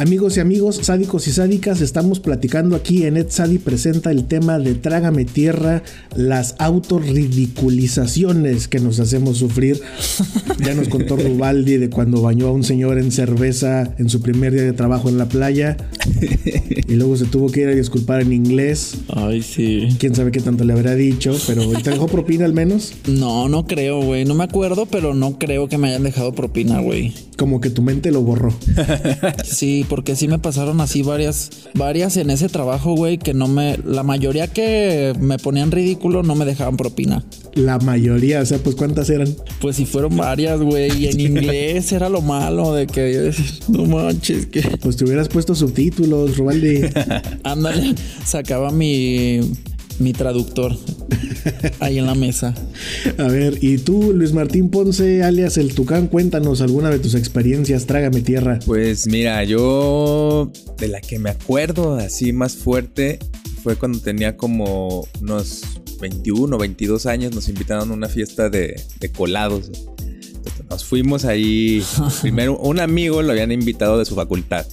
I 0.06 0.15
Amigos 0.26 0.38
y 0.38 0.40
amigos, 0.40 0.81
sádicos 0.82 1.28
y 1.28 1.31
sádicas, 1.31 1.80
estamos 1.80 2.18
platicando 2.18 2.75
aquí 2.75 3.04
en 3.04 3.16
Ed 3.16 3.28
Sadi 3.28 3.59
presenta 3.59 4.11
el 4.11 4.25
tema 4.25 4.59
de 4.59 4.75
Trágame 4.75 5.25
Tierra, 5.25 5.85
las 6.16 6.56
autorridiculizaciones 6.59 8.66
que 8.66 8.80
nos 8.80 8.99
hacemos 8.99 9.38
sufrir. 9.38 9.80
Ya 10.59 10.75
nos 10.75 10.88
contó 10.88 11.14
Rubaldi 11.16 11.76
de 11.76 11.90
cuando 11.90 12.23
bañó 12.23 12.49
a 12.49 12.50
un 12.50 12.64
señor 12.64 12.99
en 12.99 13.12
cerveza 13.12 13.95
en 13.99 14.09
su 14.09 14.21
primer 14.21 14.52
día 14.52 14.64
de 14.64 14.73
trabajo 14.73 15.09
en 15.09 15.16
la 15.16 15.28
playa 15.28 15.76
y 16.88 16.95
luego 16.95 17.16
se 17.16 17.26
tuvo 17.26 17.49
que 17.49 17.61
ir 17.61 17.68
a 17.68 17.75
disculpar 17.76 18.23
en 18.23 18.33
inglés. 18.33 18.97
Ay, 19.14 19.42
sí. 19.42 19.87
Quién 20.00 20.16
sabe 20.16 20.33
qué 20.33 20.40
tanto 20.40 20.64
le 20.64 20.73
habrá 20.73 20.97
dicho, 20.97 21.38
pero 21.47 21.71
¿te 21.83 21.90
dejó 21.90 22.09
propina 22.09 22.47
al 22.47 22.52
menos? 22.52 22.95
No, 23.06 23.49
no 23.49 23.64
creo, 23.64 24.02
güey. 24.02 24.25
No 24.25 24.35
me 24.35 24.42
acuerdo, 24.42 24.87
pero 24.87 25.14
no 25.14 25.38
creo 25.38 25.68
que 25.68 25.78
me 25.78 25.90
hayan 25.90 26.02
dejado 26.02 26.33
propina, 26.33 26.80
güey. 26.80 27.14
Como 27.37 27.61
que 27.61 27.71
tu 27.71 27.83
mente 27.83 28.11
lo 28.11 28.23
borró. 28.23 28.52
Sí, 29.45 29.85
porque 29.88 30.15
sí 30.16 30.28
me 30.28 30.38
pasaron 30.38 30.80
así 30.80 31.02
varias, 31.02 31.50
varias 31.75 32.16
en 32.16 32.30
ese 32.30 32.49
trabajo, 32.49 32.94
güey, 32.94 33.18
que 33.18 33.35
no 33.35 33.49
me, 33.49 33.78
la 33.85 34.02
mayoría 34.02 34.49
que 34.49 35.12
me 35.20 35.38
ponían 35.38 35.70
ridículo 35.70 36.23
no 36.23 36.35
me 36.35 36.44
dejaban 36.44 36.76
propina. 36.76 37.25
La 37.54 37.78
mayoría, 37.78 38.40
o 38.40 38.46
sea, 38.46 38.58
pues 38.58 38.76
¿cuántas 38.76 39.08
eran? 39.11 39.35
Pues 39.61 39.76
sí 39.76 39.87
fueron 39.87 40.16
varias, 40.16 40.61
güey, 40.61 41.04
y 41.04 41.06
en 41.06 41.20
inglés 41.37 41.92
era 41.92 42.08
lo 42.08 42.20
malo 42.20 42.75
de 42.75 42.87
que 42.87 43.14
yo 43.14 43.23
decía, 43.23 43.44
no 43.68 43.85
manches, 43.87 44.46
que 44.46 44.62
Pues 44.82 44.96
te 44.96 45.04
hubieras 45.04 45.28
puesto 45.28 45.54
subtítulos, 45.54 46.37
Rubaldi. 46.37 46.80
ándale, 47.44 47.94
sacaba 48.25 48.70
mi, 48.70 49.40
mi 49.99 50.12
traductor 50.12 50.76
ahí 51.81 51.99
en 51.99 52.07
la 52.07 52.15
mesa. 52.15 52.55
A 53.19 53.25
ver, 53.25 53.59
y 53.61 53.79
tú, 53.79 54.12
Luis 54.12 54.33
Martín 54.33 54.71
Ponce, 54.71 55.23
alias 55.23 55.57
El 55.57 55.75
Tucán, 55.75 56.09
cuéntanos 56.09 56.61
alguna 56.61 56.91
de 56.91 56.99
tus 56.99 57.15
experiencias, 57.15 57.87
trágame 57.87 58.21
tierra. 58.21 58.59
Pues 58.67 59.07
mira, 59.07 59.43
yo 59.45 60.50
de 60.79 60.88
la 60.88 61.00
que 61.00 61.19
me 61.19 61.31
acuerdo 61.31 61.97
así 61.97 62.33
más 62.33 62.57
fuerte 62.57 63.19
fue 63.62 63.76
cuando 63.76 63.99
tenía 64.00 64.37
como 64.37 65.07
unos 65.21 65.62
21 66.00 66.55
o 66.55 66.59
22 66.59 67.07
años, 67.07 67.35
nos 67.35 67.49
invitaron 67.49 67.91
a 67.91 67.95
una 67.95 68.09
fiesta 68.09 68.49
de, 68.49 68.81
de 69.00 69.12
colados. 69.12 69.71
Entonces, 69.99 70.67
nos 70.69 70.85
fuimos 70.85 71.25
ahí, 71.25 71.83
primero 72.23 72.59
un 72.59 72.81
amigo 72.81 73.23
lo 73.23 73.33
habían 73.33 73.53
invitado 73.53 73.99
de 73.99 74.05
su 74.05 74.15
facultad 74.15 74.67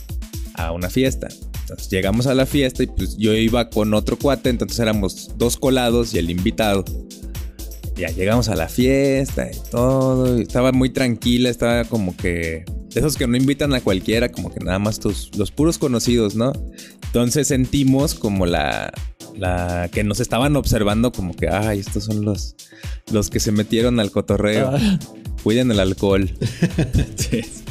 a 0.55 0.71
una 0.71 0.89
fiesta. 0.89 1.27
Entonces 1.63 1.89
llegamos 1.89 2.27
a 2.27 2.33
la 2.33 2.45
fiesta 2.45 2.83
y 2.83 2.87
pues 2.87 3.15
yo 3.17 3.33
iba 3.33 3.69
con 3.69 3.93
otro 3.93 4.17
cuate, 4.19 4.49
entonces 4.49 4.77
éramos 4.79 5.31
dos 5.37 5.55
colados 5.57 6.13
y 6.13 6.17
el 6.17 6.29
invitado. 6.29 6.83
Ya 7.95 8.09
llegamos 8.09 8.49
a 8.49 8.55
la 8.55 8.67
fiesta 8.67 9.49
y 9.49 9.69
todo, 9.71 10.37
y 10.37 10.41
estaba 10.41 10.71
muy 10.71 10.89
tranquila, 10.89 11.49
estaba 11.49 11.85
como 11.85 12.17
que 12.17 12.65
de 12.93 12.99
esos 12.99 13.15
que 13.15 13.27
no 13.27 13.37
invitan 13.37 13.73
a 13.73 13.81
cualquiera, 13.81 14.29
como 14.29 14.53
que 14.53 14.59
nada 14.59 14.77
más 14.77 14.99
tus, 14.99 15.35
los 15.37 15.51
puros 15.51 15.77
conocidos, 15.77 16.35
¿no? 16.35 16.51
Entonces 17.05 17.47
sentimos 17.47 18.13
como 18.13 18.45
la, 18.45 18.91
la 19.37 19.89
que 19.91 20.03
nos 20.03 20.19
estaban 20.19 20.55
observando 20.55 21.11
como 21.11 21.33
que, 21.33 21.47
ay, 21.47 21.79
estos 21.79 22.05
son 22.05 22.25
los, 22.25 22.55
los 23.11 23.29
que 23.29 23.39
se 23.39 23.51
metieron 23.51 23.99
al 23.99 24.11
cotorreo. 24.11 24.71
Ah. 24.73 24.99
Cuiden 25.43 25.71
el 25.71 25.79
alcohol. 25.79 26.29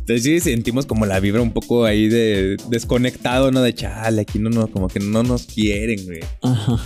Entonces 0.00 0.22
sí 0.22 0.40
sentimos 0.40 0.86
como 0.86 1.06
la 1.06 1.20
vibra 1.20 1.40
un 1.40 1.52
poco 1.52 1.84
ahí 1.84 2.08
de 2.08 2.56
desconectado, 2.68 3.52
¿no? 3.52 3.62
De 3.62 3.74
chale, 3.74 4.22
aquí 4.22 4.38
no, 4.38 4.50
no, 4.50 4.68
como 4.68 4.88
que 4.88 4.98
no 4.98 5.22
nos 5.22 5.44
quieren, 5.44 6.04
güey. 6.04 6.20
Ajá. 6.42 6.80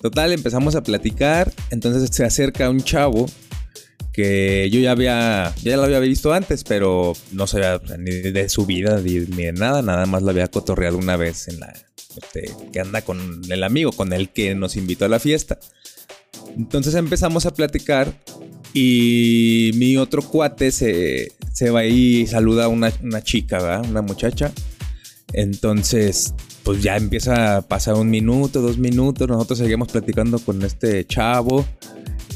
Total, 0.00 0.32
empezamos 0.32 0.74
a 0.74 0.82
platicar. 0.82 1.52
Entonces 1.70 2.08
se 2.10 2.24
acerca 2.24 2.70
un 2.70 2.80
chavo 2.80 3.26
que 4.12 4.70
yo 4.70 4.80
ya 4.80 4.92
había, 4.92 5.54
ya 5.62 5.76
lo 5.76 5.82
había 5.82 5.98
visto 5.98 6.32
antes, 6.32 6.64
pero 6.64 7.12
no 7.32 7.46
sabía 7.46 7.78
ni 7.98 8.10
de 8.10 8.48
su 8.48 8.64
vida 8.64 9.00
ni, 9.02 9.20
ni 9.20 9.44
de 9.44 9.52
nada. 9.52 9.82
Nada 9.82 10.06
más 10.06 10.22
lo 10.22 10.30
había 10.30 10.46
cotorreado 10.46 10.96
una 10.96 11.16
vez 11.16 11.48
en 11.48 11.60
la 11.60 11.74
este, 12.16 12.50
que 12.72 12.80
anda 12.80 13.02
con 13.02 13.42
el 13.50 13.62
amigo, 13.62 13.92
con 13.92 14.12
el 14.12 14.30
que 14.30 14.54
nos 14.54 14.76
invitó 14.76 15.04
a 15.04 15.08
la 15.08 15.18
fiesta. 15.18 15.58
Entonces 16.56 16.94
empezamos 16.94 17.44
a 17.46 17.52
platicar 17.52 18.12
y 18.72 19.70
mi 19.74 19.96
otro 19.96 20.22
cuate 20.22 20.70
se, 20.70 21.32
se 21.56 21.70
va 21.70 21.86
y 21.86 22.26
saluda 22.26 22.66
a 22.66 22.68
una, 22.68 22.92
una 23.02 23.22
chica, 23.22 23.56
¿verdad? 23.56 23.88
Una 23.88 24.02
muchacha. 24.02 24.52
Entonces, 25.32 26.34
pues 26.64 26.82
ya 26.82 26.98
empieza 26.98 27.56
a 27.56 27.62
pasar 27.62 27.94
un 27.94 28.10
minuto, 28.10 28.60
dos 28.60 28.76
minutos. 28.76 29.26
Nosotros 29.26 29.60
seguimos 29.60 29.88
platicando 29.88 30.38
con 30.38 30.62
este 30.62 31.06
chavo. 31.06 31.64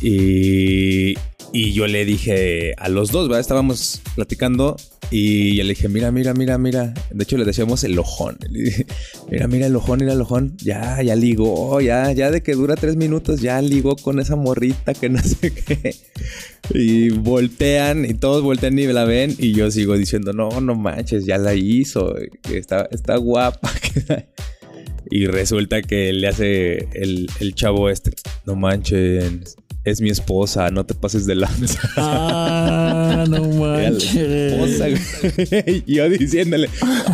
Y, 0.00 1.12
y 1.52 1.72
yo 1.72 1.86
le 1.86 2.04
dije 2.04 2.74
a 2.78 2.88
los 2.88 3.10
dos, 3.10 3.28
¿verdad? 3.28 3.40
Estábamos 3.40 4.00
platicando 4.14 4.76
y 5.10 5.56
yo 5.56 5.64
le 5.64 5.70
dije, 5.70 5.88
mira, 5.88 6.12
mira, 6.12 6.32
mira, 6.34 6.58
mira. 6.58 6.94
De 7.10 7.24
hecho, 7.24 7.36
le 7.36 7.44
decíamos 7.44 7.82
el 7.82 7.98
ojón. 7.98 8.38
Le 8.48 8.62
dije, 8.62 8.86
mira, 9.30 9.48
mira 9.48 9.66
el 9.66 9.74
ojón, 9.74 9.98
mira 9.98 10.12
el 10.12 10.20
ojón. 10.20 10.56
Ya, 10.58 11.02
ya 11.02 11.16
ligó, 11.16 11.80
ya, 11.80 12.12
ya 12.12 12.30
de 12.30 12.42
que 12.42 12.54
dura 12.54 12.76
tres 12.76 12.96
minutos, 12.96 13.40
ya 13.40 13.60
ligó 13.60 13.96
con 13.96 14.20
esa 14.20 14.36
morrita 14.36 14.94
que 14.94 15.08
no 15.10 15.20
sé 15.20 15.52
qué. 15.52 15.96
Y 16.72 17.10
voltean 17.10 18.04
y 18.04 18.14
todos 18.14 18.42
voltean 18.42 18.78
y 18.78 18.86
la 18.86 19.04
ven 19.04 19.34
y 19.36 19.52
yo 19.52 19.70
sigo 19.70 19.96
diciendo, 19.96 20.32
no, 20.32 20.60
no 20.60 20.76
manches, 20.76 21.26
ya 21.26 21.38
la 21.38 21.54
hizo, 21.54 22.14
está, 22.52 22.88
está 22.90 23.16
guapa. 23.16 23.72
Y 25.12 25.26
resulta 25.26 25.82
que 25.82 26.12
le 26.12 26.28
hace 26.28 26.88
el, 26.92 27.28
el 27.40 27.54
chavo 27.56 27.90
este, 27.90 28.12
no 28.46 28.54
manches, 28.54 29.56
es 29.84 30.00
mi 30.00 30.10
esposa, 30.10 30.70
no 30.70 30.84
te 30.84 30.94
pases 30.94 31.26
de 31.26 31.34
lanza. 31.36 31.80
Ah, 31.96 33.24
no 33.28 33.76
Era 33.78 33.90
la 33.90 33.98
esposa, 33.98 34.88
manches. 34.88 35.50
güey. 35.66 35.84
Y 35.86 35.94
yo 35.94 36.08
diciéndole, 36.08 36.68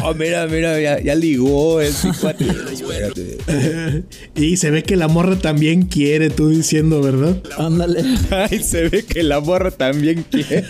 oh, 0.05 0.15
mira, 0.15 0.47
mira, 0.47 0.81
ya, 0.81 1.01
ya 1.01 1.15
ligó 1.15 1.81
este 1.81 2.09
cuate. 2.21 2.45
Espérate. 2.73 4.05
Y 4.35 4.57
se 4.57 4.71
ve 4.71 4.83
que 4.83 4.97
la 4.97 5.09
morra 5.09 5.37
también 5.37 5.83
quiere, 5.83 6.31
tú 6.31 6.49
diciendo, 6.51 7.01
¿verdad? 7.03 7.43
Ándale. 7.59 8.05
Ay, 8.31 8.63
se 8.63 8.89
ve 8.89 9.05
que 9.05 9.23
la 9.23 9.41
morra 9.41 9.71
también 9.71 10.25
quiere. 10.31 10.65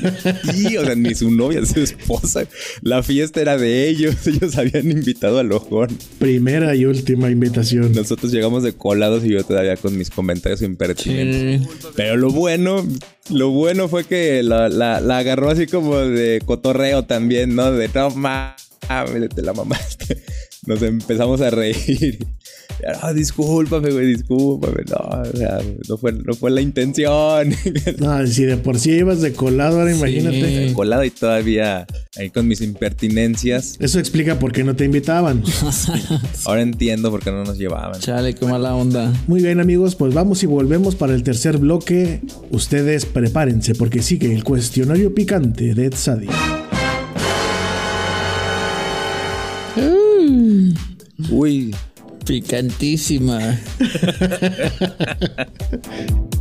Y, 0.54 0.76
o 0.76 0.84
sea, 0.84 0.94
ni 0.94 1.14
su 1.14 1.30
novia, 1.30 1.64
su 1.66 1.80
esposa. 1.80 2.46
La 2.82 3.02
fiesta 3.02 3.40
era 3.40 3.56
de 3.58 3.88
ellos. 3.88 4.14
Ellos 4.26 4.56
habían 4.56 4.90
invitado 4.90 5.38
al 5.38 5.52
ojón. 5.52 5.88
Primera 6.18 6.74
y 6.74 6.84
última 6.84 7.30
invitación. 7.30 7.92
Nosotros 7.92 8.32
llegamos 8.32 8.62
de 8.62 8.72
colados 8.72 9.24
y 9.24 9.30
yo 9.30 9.44
todavía 9.44 9.76
con 9.76 9.96
mis 9.96 10.10
comentarios 10.10 10.62
impertinentes. 10.62 11.62
Sí. 11.62 11.85
Pero 11.94 12.16
lo 12.16 12.30
bueno, 12.30 12.86
lo 13.30 13.50
bueno 13.50 13.88
fue 13.88 14.04
que 14.04 14.42
la, 14.42 14.68
la- 14.68 15.00
agarró 15.18 15.50
así 15.50 15.66
como 15.66 15.96
de 15.98 16.40
cotorreo 16.44 17.04
también, 17.04 17.54
¿no? 17.54 17.70
De 17.72 17.88
no 17.88 18.10
mames, 18.10 18.56
la 19.42 19.52
mamaste. 19.52 20.22
Nos 20.66 20.82
empezamos 20.82 21.40
a 21.40 21.50
reír. 21.50 22.18
Ah, 23.00 23.12
discúlpame, 23.12 23.90
güey, 23.90 24.06
discúlpame. 24.06 24.82
No, 24.90 25.22
o 25.22 25.36
sea, 25.36 25.58
no 25.88 25.96
fue, 25.96 26.12
no 26.12 26.34
fue 26.34 26.50
la 26.50 26.60
intención. 26.60 27.54
No, 27.98 28.26
si 28.26 28.44
de 28.44 28.56
por 28.56 28.78
sí 28.78 28.92
ibas 28.92 29.20
de 29.20 29.32
colado, 29.32 29.80
ahora 29.80 29.94
imagínate. 29.94 30.68
Sí. 30.68 30.74
Colado 30.74 31.04
y 31.04 31.10
todavía 31.10 31.86
ahí 32.16 32.30
con 32.30 32.46
mis 32.46 32.60
impertinencias. 32.60 33.76
Eso 33.80 33.98
explica 33.98 34.38
por 34.38 34.52
qué 34.52 34.64
no 34.64 34.76
te 34.76 34.84
invitaban. 34.84 35.42
Ahora 36.44 36.62
entiendo 36.62 37.10
por 37.10 37.22
qué 37.22 37.30
no 37.30 37.44
nos 37.44 37.58
llevaban. 37.58 38.00
Chale, 38.00 38.34
qué 38.34 38.44
mala 38.46 38.74
onda. 38.74 39.12
Muy 39.26 39.42
bien 39.42 39.60
amigos, 39.60 39.94
pues 39.94 40.14
vamos 40.14 40.42
y 40.42 40.46
volvemos 40.46 40.94
para 40.94 41.14
el 41.14 41.22
tercer 41.22 41.58
bloque. 41.58 42.20
Ustedes 42.50 43.06
prepárense 43.06 43.74
porque 43.74 44.02
sigue 44.02 44.32
el 44.32 44.44
cuestionario 44.44 45.14
picante 45.14 45.74
de 45.74 45.86
Ed 45.86 45.94
Sadi. 45.94 46.28
Uy, 51.30 51.74
Picantísima. 52.26 53.38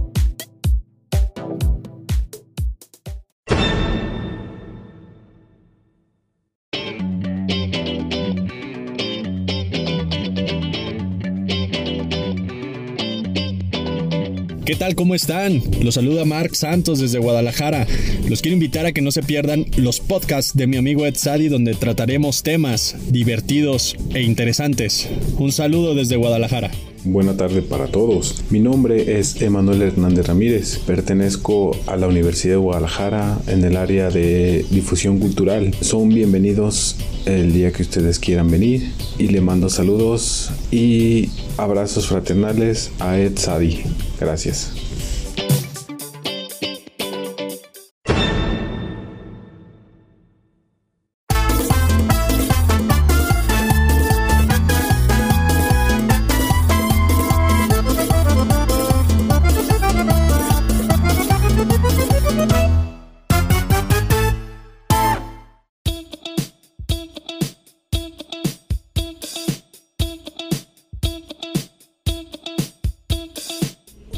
¿Qué 14.66 14.76
tal? 14.76 14.96
¿Cómo 14.96 15.14
están? 15.14 15.62
Los 15.84 15.94
saluda 15.94 16.26
Mark 16.26 16.56
Santos 16.56 17.00
desde 17.00 17.20
Guadalajara. 17.20 17.86
Los 18.28 18.42
quiero 18.42 18.56
invitar 18.56 18.88
a 18.88 18.94
que 18.94 19.02
no 19.04 19.12
se 19.12 19.22
pierdan 19.22 19.68
los 19.78 20.00
podcasts 20.00 20.58
de 20.58 20.66
mi 20.66 20.78
amigo 20.78 21.06
Ed 21.06 21.14
Sadi 21.16 21.50
donde 21.50 21.76
trataremos 21.76 22.42
temas 22.42 22.96
divertidos 23.10 23.96
e 24.16 24.24
interesantes. 24.24 25.08
Un 25.38 25.52
saludo 25.52 25.94
desde 25.94 26.16
Guadalajara. 26.16 26.72
Buena 27.08 27.38
tarde 27.38 27.62
para 27.62 27.86
todos. 27.86 28.44
Mi 28.50 28.60
nombre 28.60 29.20
es 29.20 29.40
Emanuel 29.40 29.84
Hernández 29.84 30.26
Ramírez. 30.26 30.80
Pertenezco 30.80 31.78
a 31.86 31.98
la 31.98 32.08
Universidad 32.08 32.56
de 32.56 32.58
Guadalajara 32.58 33.38
en 33.46 33.64
el 33.64 33.78
área 33.78 34.10
de 34.10 34.66
difusión 34.72 35.20
cultural. 35.20 35.76
Son 35.82 36.10
bienvenidos 36.10 36.96
el 37.26 37.54
día 37.54 37.72
que 37.72 37.84
ustedes 37.84 38.18
quieran 38.18 38.50
venir 38.50 38.92
y 39.20 39.28
le 39.28 39.40
mando 39.40 39.70
saludos 39.70 40.50
y 40.72 41.30
abrazos 41.58 42.08
fraternales 42.08 42.90
a 43.00 43.20
Ed 43.20 43.38
Sadi. 43.38 43.84
Gracias. 44.20 44.85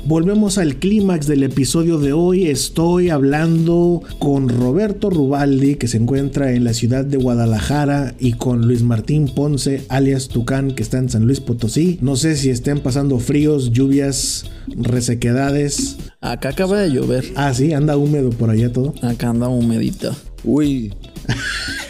Volvemos 0.07 0.57
al 0.57 0.77
clímax 0.77 1.27
del 1.27 1.43
episodio 1.43 1.97
de 1.97 2.13
hoy. 2.13 2.47
Estoy 2.47 3.09
hablando 3.09 4.01
con 4.19 4.47
Roberto 4.47 5.09
Rubaldi, 5.09 5.75
que 5.75 5.89
se 5.89 5.97
encuentra 5.97 6.53
en 6.53 6.63
la 6.63 6.73
ciudad 6.73 7.03
de 7.03 7.17
Guadalajara, 7.17 8.15
y 8.17 8.31
con 8.31 8.65
Luis 8.65 8.83
Martín 8.83 9.27
Ponce, 9.27 9.83
alias 9.89 10.29
Tucán, 10.29 10.71
que 10.71 10.81
está 10.81 10.97
en 10.97 11.09
San 11.09 11.25
Luis 11.25 11.41
Potosí. 11.41 11.99
No 11.99 12.15
sé 12.15 12.37
si 12.37 12.49
estén 12.49 12.79
pasando 12.79 13.19
fríos, 13.19 13.73
lluvias, 13.73 14.45
resequedades. 14.77 15.97
Acá 16.21 16.49
acaba 16.49 16.79
de 16.79 16.89
llover. 16.89 17.25
Ah, 17.35 17.53
sí, 17.53 17.73
anda 17.73 17.97
húmedo 17.97 18.29
por 18.29 18.49
allá 18.49 18.71
todo. 18.71 18.95
Acá 19.01 19.27
anda 19.27 19.49
humedito. 19.49 20.15
uy. 20.45 20.93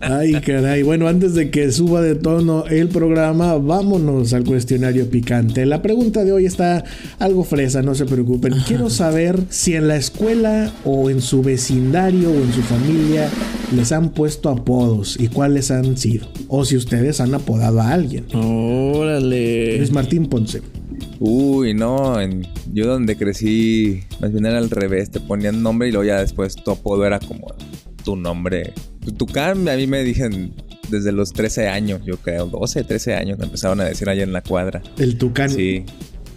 Ay, 0.00 0.32
caray. 0.40 0.82
Bueno, 0.82 1.08
antes 1.08 1.34
de 1.34 1.50
que 1.50 1.70
suba 1.72 2.02
de 2.02 2.14
tono 2.14 2.66
el 2.66 2.88
programa, 2.88 3.54
vámonos 3.56 4.32
al 4.34 4.44
cuestionario 4.44 5.08
picante. 5.08 5.64
La 5.66 5.82
pregunta 5.82 6.24
de 6.24 6.32
hoy 6.32 6.46
está 6.46 6.84
algo 7.18 7.44
fresa, 7.44 7.82
no 7.82 7.94
se 7.94 8.04
preocupen. 8.04 8.54
Quiero 8.66 8.90
saber 8.90 9.40
si 9.48 9.74
en 9.74 9.88
la 9.88 9.96
escuela 9.96 10.72
o 10.84 11.10
en 11.10 11.20
su 11.20 11.42
vecindario 11.42 12.30
o 12.30 12.34
en 12.34 12.52
su 12.52 12.62
familia 12.62 13.28
les 13.74 13.92
han 13.92 14.10
puesto 14.10 14.48
apodos 14.50 15.16
y 15.18 15.28
cuáles 15.28 15.70
han 15.70 15.96
sido. 15.96 16.26
O 16.48 16.64
si 16.64 16.76
ustedes 16.76 17.20
han 17.20 17.34
apodado 17.34 17.80
a 17.80 17.92
alguien. 17.92 18.26
Órale. 18.34 19.78
Luis 19.78 19.92
Martín 19.92 20.26
Ponce. 20.26 20.60
Uy, 21.20 21.74
no, 21.74 22.20
en- 22.20 22.46
yo 22.72 22.86
donde 22.86 23.16
crecí, 23.16 24.00
más 24.20 24.32
bien 24.32 24.46
era 24.46 24.58
al 24.58 24.68
revés, 24.68 25.10
te 25.10 25.20
ponían 25.20 25.62
nombre 25.62 25.88
y 25.88 25.92
luego 25.92 26.04
ya 26.04 26.18
después 26.20 26.56
tu 26.56 26.72
apodo 26.72 27.06
era 27.06 27.18
como 27.20 27.46
tu 28.04 28.16
nombre. 28.16 28.72
Tucán, 29.16 29.68
a 29.68 29.76
mí 29.76 29.86
me 29.86 30.02
dicen 30.04 30.54
desde 30.88 31.12
los 31.12 31.32
13 31.32 31.68
años, 31.68 32.02
yo 32.04 32.16
creo, 32.18 32.46
12, 32.46 32.84
13 32.84 33.14
años 33.14 33.38
me 33.38 33.44
empezaron 33.46 33.80
a 33.80 33.84
decir 33.84 34.08
allá 34.08 34.22
en 34.22 34.32
la 34.32 34.42
cuadra. 34.42 34.82
El 34.98 35.16
Tucán. 35.16 35.50
Sí, 35.50 35.84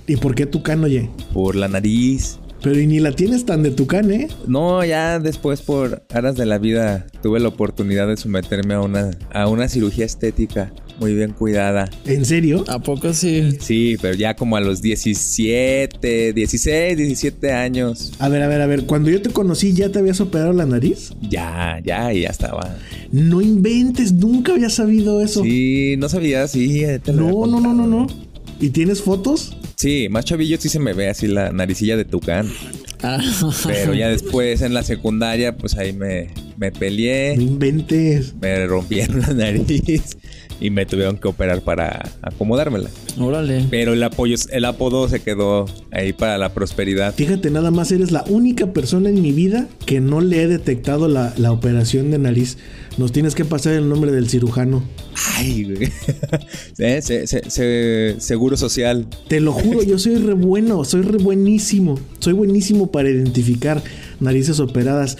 ¿Y 0.08 0.16
por 0.16 0.36
qué 0.36 0.46
Tucán, 0.46 0.84
oye? 0.84 1.10
por 1.34 1.56
la 1.56 1.68
nariz. 1.68 2.40
Pero 2.64 2.80
y 2.80 2.88
ni 2.88 3.00
la 3.00 3.12
tienes 3.12 3.46
tan 3.46 3.62
de 3.62 3.70
tucán, 3.70 4.10
¿eh? 4.10 4.30
No, 4.48 4.84
ya 4.84 5.20
después 5.20 5.62
por 5.62 6.04
aras 6.12 6.36
de 6.36 6.46
la 6.48 6.58
vida 6.58 7.06
tuve 7.22 7.40
la 7.40 7.50
oportunidad 7.50 8.08
de 8.08 8.18
someterme 8.18 8.74
a 8.74 8.82
una, 8.82 9.12
a 9.32 9.48
una 9.48 9.68
cirugía 9.70 10.06
estética 10.06 10.74
muy 11.00 11.14
bien 11.14 11.32
cuidada. 11.34 11.90
¿En 12.06 12.26
serio? 12.26 12.64
¿A 12.68 12.80
poco 12.80 13.14
sí? 13.14 13.58
Sí, 13.60 13.98
pero 14.02 14.16
ya 14.16 14.36
como 14.36 14.58
a 14.58 14.62
los 14.62 14.82
17, 14.82 16.34
16, 16.34 16.98
17 16.98 17.52
años. 17.52 18.12
A 18.20 18.30
ver, 18.30 18.42
a 18.42 18.48
ver, 18.48 18.62
a 18.62 18.68
ver. 18.68 18.86
Cuando 18.86 19.10
yo 19.10 19.22
te 19.22 19.30
conocí, 19.30 19.74
¿ya 19.74 19.90
te 19.92 20.00
habías 20.00 20.20
operado 20.22 20.54
la 20.54 20.66
nariz? 20.66 21.12
Ya, 21.30 21.80
ya, 21.84 22.14
y 22.14 22.22
ya 22.22 22.30
estaba. 22.30 22.76
No 23.12 23.42
inventes, 23.42 24.14
nunca 24.14 24.54
había 24.54 24.70
sabido 24.70 25.22
eso. 25.22 25.44
Sí, 25.44 25.96
no 25.98 26.10
sabía, 26.10 26.48
sí. 26.48 26.84
te 27.04 27.14
lo 27.14 27.28
había 27.28 27.32
No, 27.32 27.48
no, 27.48 27.60
no, 27.62 27.74
no, 27.74 27.88
no. 27.88 28.08
¿Y 28.60 28.70
tienes 28.70 29.02
fotos? 29.02 29.56
Sí, 29.76 30.08
más 30.10 30.26
chavillo 30.26 30.58
sí 30.60 30.68
se 30.70 30.80
me 30.80 30.94
ve 30.94 31.10
así 31.10 31.28
la 31.28 31.52
naricilla 31.52 31.96
de 31.96 32.06
tucán. 32.06 32.48
Ah, 33.04 33.20
Pero 33.68 33.94
ya 33.94 34.10
después 34.10 34.64
en 34.64 34.74
la 34.74 34.82
secundaria, 34.82 35.56
pues 35.56 35.78
ahí 35.78 35.94
me, 35.94 36.30
me 36.58 36.72
No 36.72 36.80
peleé, 36.80 37.36
inventes. 37.36 38.34
me 38.42 38.66
rompieron 38.66 39.20
la 39.22 39.34
nariz 39.34 40.18
y 40.60 40.70
me 40.70 40.86
tuvieron 40.86 41.18
que 41.18 41.28
operar 41.28 41.62
para 41.62 42.10
acomodármela. 42.22 42.90
Órale. 43.20 43.66
Pero 43.70 43.94
el 43.94 44.04
apoyo, 44.04 44.36
el 44.52 44.66
apodo 44.66 45.08
se 45.10 45.22
quedó 45.22 45.66
ahí 45.92 46.14
para 46.14 46.38
la 46.38 46.54
prosperidad. 46.54 47.14
Fíjate, 47.16 47.50
nada 47.50 47.72
más 47.72 47.92
eres 47.92 48.12
la 48.12 48.24
única 48.30 48.74
persona 48.74 49.10
en 49.10 49.22
mi 49.22 49.32
vida 49.32 49.68
que 49.86 50.00
no 50.00 50.22
le 50.22 50.44
he 50.44 50.48
detectado 50.48 51.08
la, 51.08 51.34
la 51.38 51.52
operación 51.52 52.12
de 52.12 52.20
nariz. 52.20 52.58
Nos 52.98 53.12
tienes 53.12 53.36
que 53.36 53.46
pasar 53.46 53.74
el 53.74 53.88
nombre 53.90 54.12
del 54.12 54.28
cirujano. 54.30 54.84
Ay, 55.38 55.64
güey. 55.64 55.90
Eh, 56.80 57.02
se- 57.02 57.26
se- 57.26 57.50
se- 57.50 58.16
seguro 58.20 58.56
social. 58.56 59.08
Te 59.28 59.40
lo 59.40 59.52
juro, 59.52 59.82
yo 59.84 59.98
soy 59.98 60.16
re 60.18 60.34
bueno, 60.34 60.84
soy 60.86 61.02
re 61.02 61.18
buenísimo. 61.18 62.00
Soy 62.20 62.34
buenísimo 62.34 62.92
para 62.92 63.10
identificar 63.10 63.82
narices 64.20 64.60
operadas. 64.60 65.18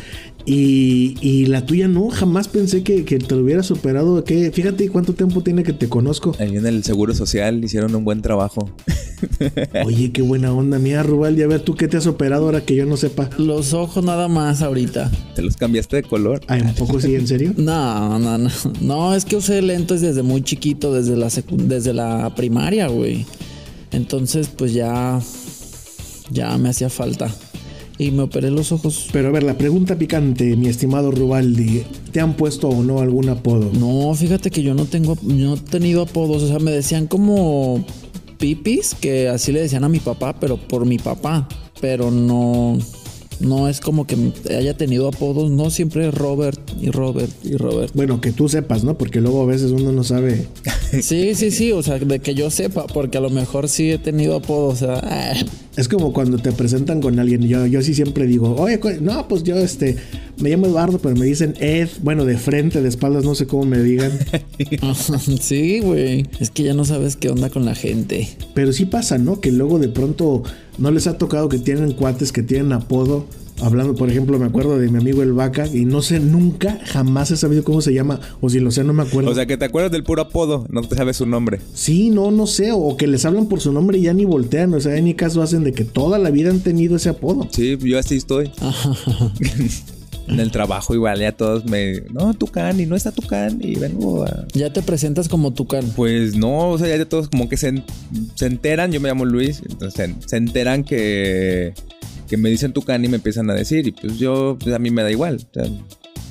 Y, 0.50 1.16
y 1.20 1.46
la 1.48 1.66
tuya 1.66 1.90
no, 1.90 2.08
jamás 2.10 2.48
pensé 2.48 2.82
que, 2.82 3.04
que 3.04 3.20
te 3.20 3.36
lo 3.36 3.42
hubieras 3.44 3.70
operado. 3.70 4.24
¿Qué? 4.24 4.50
Fíjate 4.52 4.88
cuánto 4.88 5.12
tiempo 5.14 5.42
tiene 5.44 5.62
que 5.64 5.74
te 5.74 5.90
conozco. 5.90 6.34
Ahí 6.40 6.56
en 6.56 6.66
el 6.66 6.86
seguro 6.86 7.14
social 7.14 7.62
hicieron 7.62 7.94
un 7.96 8.06
buen 8.06 8.22
trabajo. 8.22 8.70
Oye, 9.86 10.14
qué 10.14 10.22
buena 10.22 10.54
onda. 10.54 10.80
Mira, 10.80 11.04
Rubal, 11.04 11.36
ya 11.36 11.48
ver 11.48 11.60
tú 11.60 11.76
qué 11.76 11.90
te 11.90 11.98
has 11.98 12.08
operado 12.08 12.46
ahora 12.46 12.62
que 12.62 12.76
yo 12.78 12.86
no 12.86 12.96
sepa. 12.96 13.30
Los 13.38 13.74
ojos 13.74 14.06
nada 14.06 14.30
más 14.30 14.62
ahorita. 14.62 15.12
¿Te 15.36 15.42
los 15.42 15.58
cambiaste 15.58 15.98
de 15.98 16.04
color? 16.04 16.40
Ay, 16.48 16.62
un 16.62 16.74
poco 16.76 17.02
sí, 17.02 17.14
¿en 17.16 17.28
serio? 17.28 17.54
No, 17.58 18.18
no, 18.18 18.38
no. 18.38 18.50
No, 18.80 19.16
es 19.16 19.26
que 19.26 19.36
usé 19.36 19.62
lentes 19.62 20.00
desde 20.00 20.24
muy 20.24 20.44
chiquito, 20.44 20.94
desde 20.94 21.18
la 21.18 21.28
secu- 21.28 21.58
desde 21.58 21.94
la 21.94 22.34
primaria, 22.36 22.88
güey. 22.88 23.26
Entonces, 23.92 24.48
pues 24.48 24.74
ya. 24.74 25.20
Ya 26.32 26.58
me 26.58 26.70
hacía 26.70 26.90
falta. 26.90 27.34
Y 28.00 28.12
me 28.12 28.24
operé 28.24 28.52
los 28.52 28.72
ojos. 28.72 29.10
Pero 29.12 29.30
a 29.30 29.32
ver, 29.32 29.44
la 29.44 29.58
pregunta 29.58 29.96
picante, 29.98 30.56
mi 30.56 30.68
estimado 30.68 31.12
Rubaldi. 31.12 31.84
¿Te 32.12 32.20
han 32.20 32.36
puesto 32.36 32.70
o 32.70 32.84
no 32.84 33.00
algún 33.00 33.30
apodo? 33.30 33.72
No, 33.74 34.14
fíjate 34.14 34.52
que 34.52 34.62
yo 34.62 34.74
no 34.76 34.86
tengo, 34.86 35.18
no 35.24 35.56
he 35.56 35.60
tenido 35.60 36.04
apodos. 36.04 36.44
O 36.44 36.48
sea, 36.48 36.60
me 36.60 36.72
decían 36.72 37.08
como 37.08 37.84
pipis, 38.38 38.94
que 38.94 39.30
así 39.30 39.52
le 39.52 39.62
decían 39.62 39.84
a 39.84 39.90
mi 39.90 40.00
papá, 40.00 40.40
pero 40.40 40.58
por 40.58 40.86
mi 40.86 41.00
papá. 41.00 41.48
Pero 41.82 42.12
no, 42.12 42.78
no 43.40 43.68
es 43.68 43.80
como 43.80 44.08
que 44.08 44.16
haya 44.50 44.76
tenido 44.76 45.08
apodos. 45.08 45.52
No, 45.52 45.70
siempre 45.70 46.12
Robert 46.12 46.60
y 46.82 46.90
Robert 46.90 47.32
y 47.44 47.56
Robert. 47.56 47.92
Bueno, 47.94 48.22
que 48.22 48.32
tú 48.32 48.50
sepas, 48.50 48.84
¿no? 48.84 48.98
Porque 48.98 49.22
luego 49.22 49.44
a 49.44 49.46
veces 49.46 49.72
uno 49.72 49.92
no 49.92 50.04
sabe. 50.04 50.48
Sí, 51.02 51.36
sí, 51.36 51.52
sí. 51.52 51.74
O 51.74 51.84
sea, 51.84 52.00
de 52.00 52.20
que 52.20 52.34
yo 52.34 52.50
sepa, 52.50 52.88
porque 52.88 53.18
a 53.18 53.22
lo 53.22 53.30
mejor 53.30 53.68
sí 53.68 53.92
he 53.92 53.98
tenido 53.98 54.38
apodos. 54.38 54.76
O 54.76 54.86
sea, 54.86 55.02
ah, 55.04 55.34
Es 55.76 55.90
como 55.90 56.14
cuando 56.14 56.38
te 56.38 56.54
presentan 56.54 57.02
con 57.02 57.20
alguien. 57.20 57.42
Yo, 57.42 57.66
yo 57.66 57.82
sí 57.82 57.94
siempre 57.94 58.26
digo, 58.26 58.56
oye, 58.56 58.80
no, 59.02 59.28
pues 59.28 59.44
yo 59.44 59.58
este, 59.58 59.98
me 60.40 60.50
llamo 60.50 60.68
Eduardo, 60.68 61.00
pero 61.00 61.16
me 61.16 61.26
dicen 61.26 61.56
Ed. 61.60 61.90
Bueno, 62.02 62.24
de 62.24 62.38
frente, 62.38 62.82
de 62.82 62.88
espaldas, 62.88 63.26
no 63.26 63.36
sé 63.36 63.48
cómo 63.48 63.66
me 63.66 63.80
digan. 63.80 64.12
sí, 65.42 65.80
güey. 65.82 66.26
Es 66.40 66.52
que 66.52 66.64
ya 66.64 66.74
no 66.74 66.86
sabes 66.86 67.18
qué 67.18 67.30
onda 67.30 67.50
con 67.50 67.66
la 67.66 67.76
gente. 67.76 68.30
Pero 68.54 68.72
sí 68.72 68.86
pasa, 68.86 69.18
¿no? 69.18 69.42
Que 69.42 69.52
luego 69.52 69.80
de 69.80 69.90
pronto 69.90 70.44
no 70.78 70.92
les 70.92 71.08
ha 71.08 71.18
tocado 71.18 71.50
que 71.50 71.60
tienen 71.60 71.94
cuates 71.94 72.32
que 72.32 72.44
tienen 72.44 72.72
apodo. 72.74 73.26
Hablando, 73.60 73.96
por 73.96 74.08
ejemplo, 74.08 74.38
me 74.38 74.46
acuerdo 74.46 74.78
de 74.78 74.88
mi 74.88 75.00
amigo 75.00 75.24
el 75.24 75.34
Vaca 75.34 75.66
y 75.66 75.86
no 75.86 76.04
sé 76.04 76.20
nunca, 76.20 76.80
jamás 76.86 77.32
he 77.32 77.38
sabido 77.38 77.64
cómo 77.64 77.82
se 77.82 77.92
llama. 77.92 78.20
O 78.40 78.50
si 78.50 78.60
lo 78.60 78.70
sé, 78.70 78.84
no 78.84 78.94
me 78.94 79.02
acuerdo. 79.02 79.32
O 79.32 79.34
sea, 79.34 79.48
que 79.48 79.58
te 79.58 79.66
acuerdas 79.66 79.92
del 79.92 80.04
puro 80.04 80.22
apodo, 80.22 80.68
no 80.70 80.82
te 80.82 80.96
sabes 80.96 81.18
su 81.18 81.26
nombre. 81.26 81.60
Sí, 81.74 82.12
no, 82.12 82.30
no 82.30 82.46
sé. 82.46 82.72
O 82.72 82.96
que 82.98 83.08
les 83.08 83.26
hablan 83.26 83.48
por 83.48 83.60
su 83.60 83.72
nombre 83.72 83.98
y 83.98 84.04
ya 84.04 84.14
ni 84.14 84.26
voltean. 84.26 84.76
O 84.76 84.80
sea, 84.80 84.96
ya 84.96 85.02
ni 85.02 85.16
caso 85.16 85.42
hacen 85.42 85.64
de 85.64 85.74
que 85.74 85.86
toda 85.86 86.20
la 86.20 86.30
vida 86.30 86.52
han 86.52 86.60
tenido 86.60 86.98
ese 86.98 87.10
apodo. 87.10 87.48
Sí, 87.52 87.78
yo 87.82 87.98
así 87.98 88.18
estoy. 88.18 88.52
en 90.28 90.40
el 90.40 90.52
trabajo 90.52 90.94
igual, 90.94 91.20
ya 91.20 91.32
todos 91.32 91.66
me... 91.66 92.02
No, 92.12 92.34
Tucán, 92.34 92.80
y 92.80 92.86
no 92.86 92.96
está 92.96 93.12
Tucán, 93.12 93.60
y 93.62 93.76
vengo 93.80 94.24
a... 94.26 94.46
Ya 94.54 94.72
te 94.74 94.82
presentas 94.82 95.30
como 95.30 95.54
Tucán. 95.54 95.86
Pues 95.96 96.36
no, 96.36 96.70
o 96.70 96.78
sea, 96.78 96.96
ya 96.98 97.06
todos 97.06 97.30
como 97.30 97.48
que 97.50 97.58
se, 97.58 97.70
en- 97.70 97.84
se 98.36 98.46
enteran, 98.48 98.92
yo 98.92 99.00
me 99.00 99.10
llamo 99.10 99.26
Luis, 99.26 99.62
entonces 99.70 99.94
se, 100.22 100.28
se 100.30 100.38
enteran 100.38 100.84
que, 100.84 101.74
que 102.28 102.38
me 102.38 102.50
dicen 102.50 102.74
Tucán 102.74 103.04
y 103.06 103.08
me 103.08 103.16
empiezan 103.18 103.50
a 103.50 103.54
decir, 103.54 103.88
y 103.88 103.92
pues 103.92 104.18
yo, 104.18 104.58
pues 104.62 104.76
a 104.76 104.80
mí 104.80 104.92
me 104.92 105.04
da 105.04 105.12
igual. 105.12 105.36
o 105.38 105.54
sea, 105.54 105.72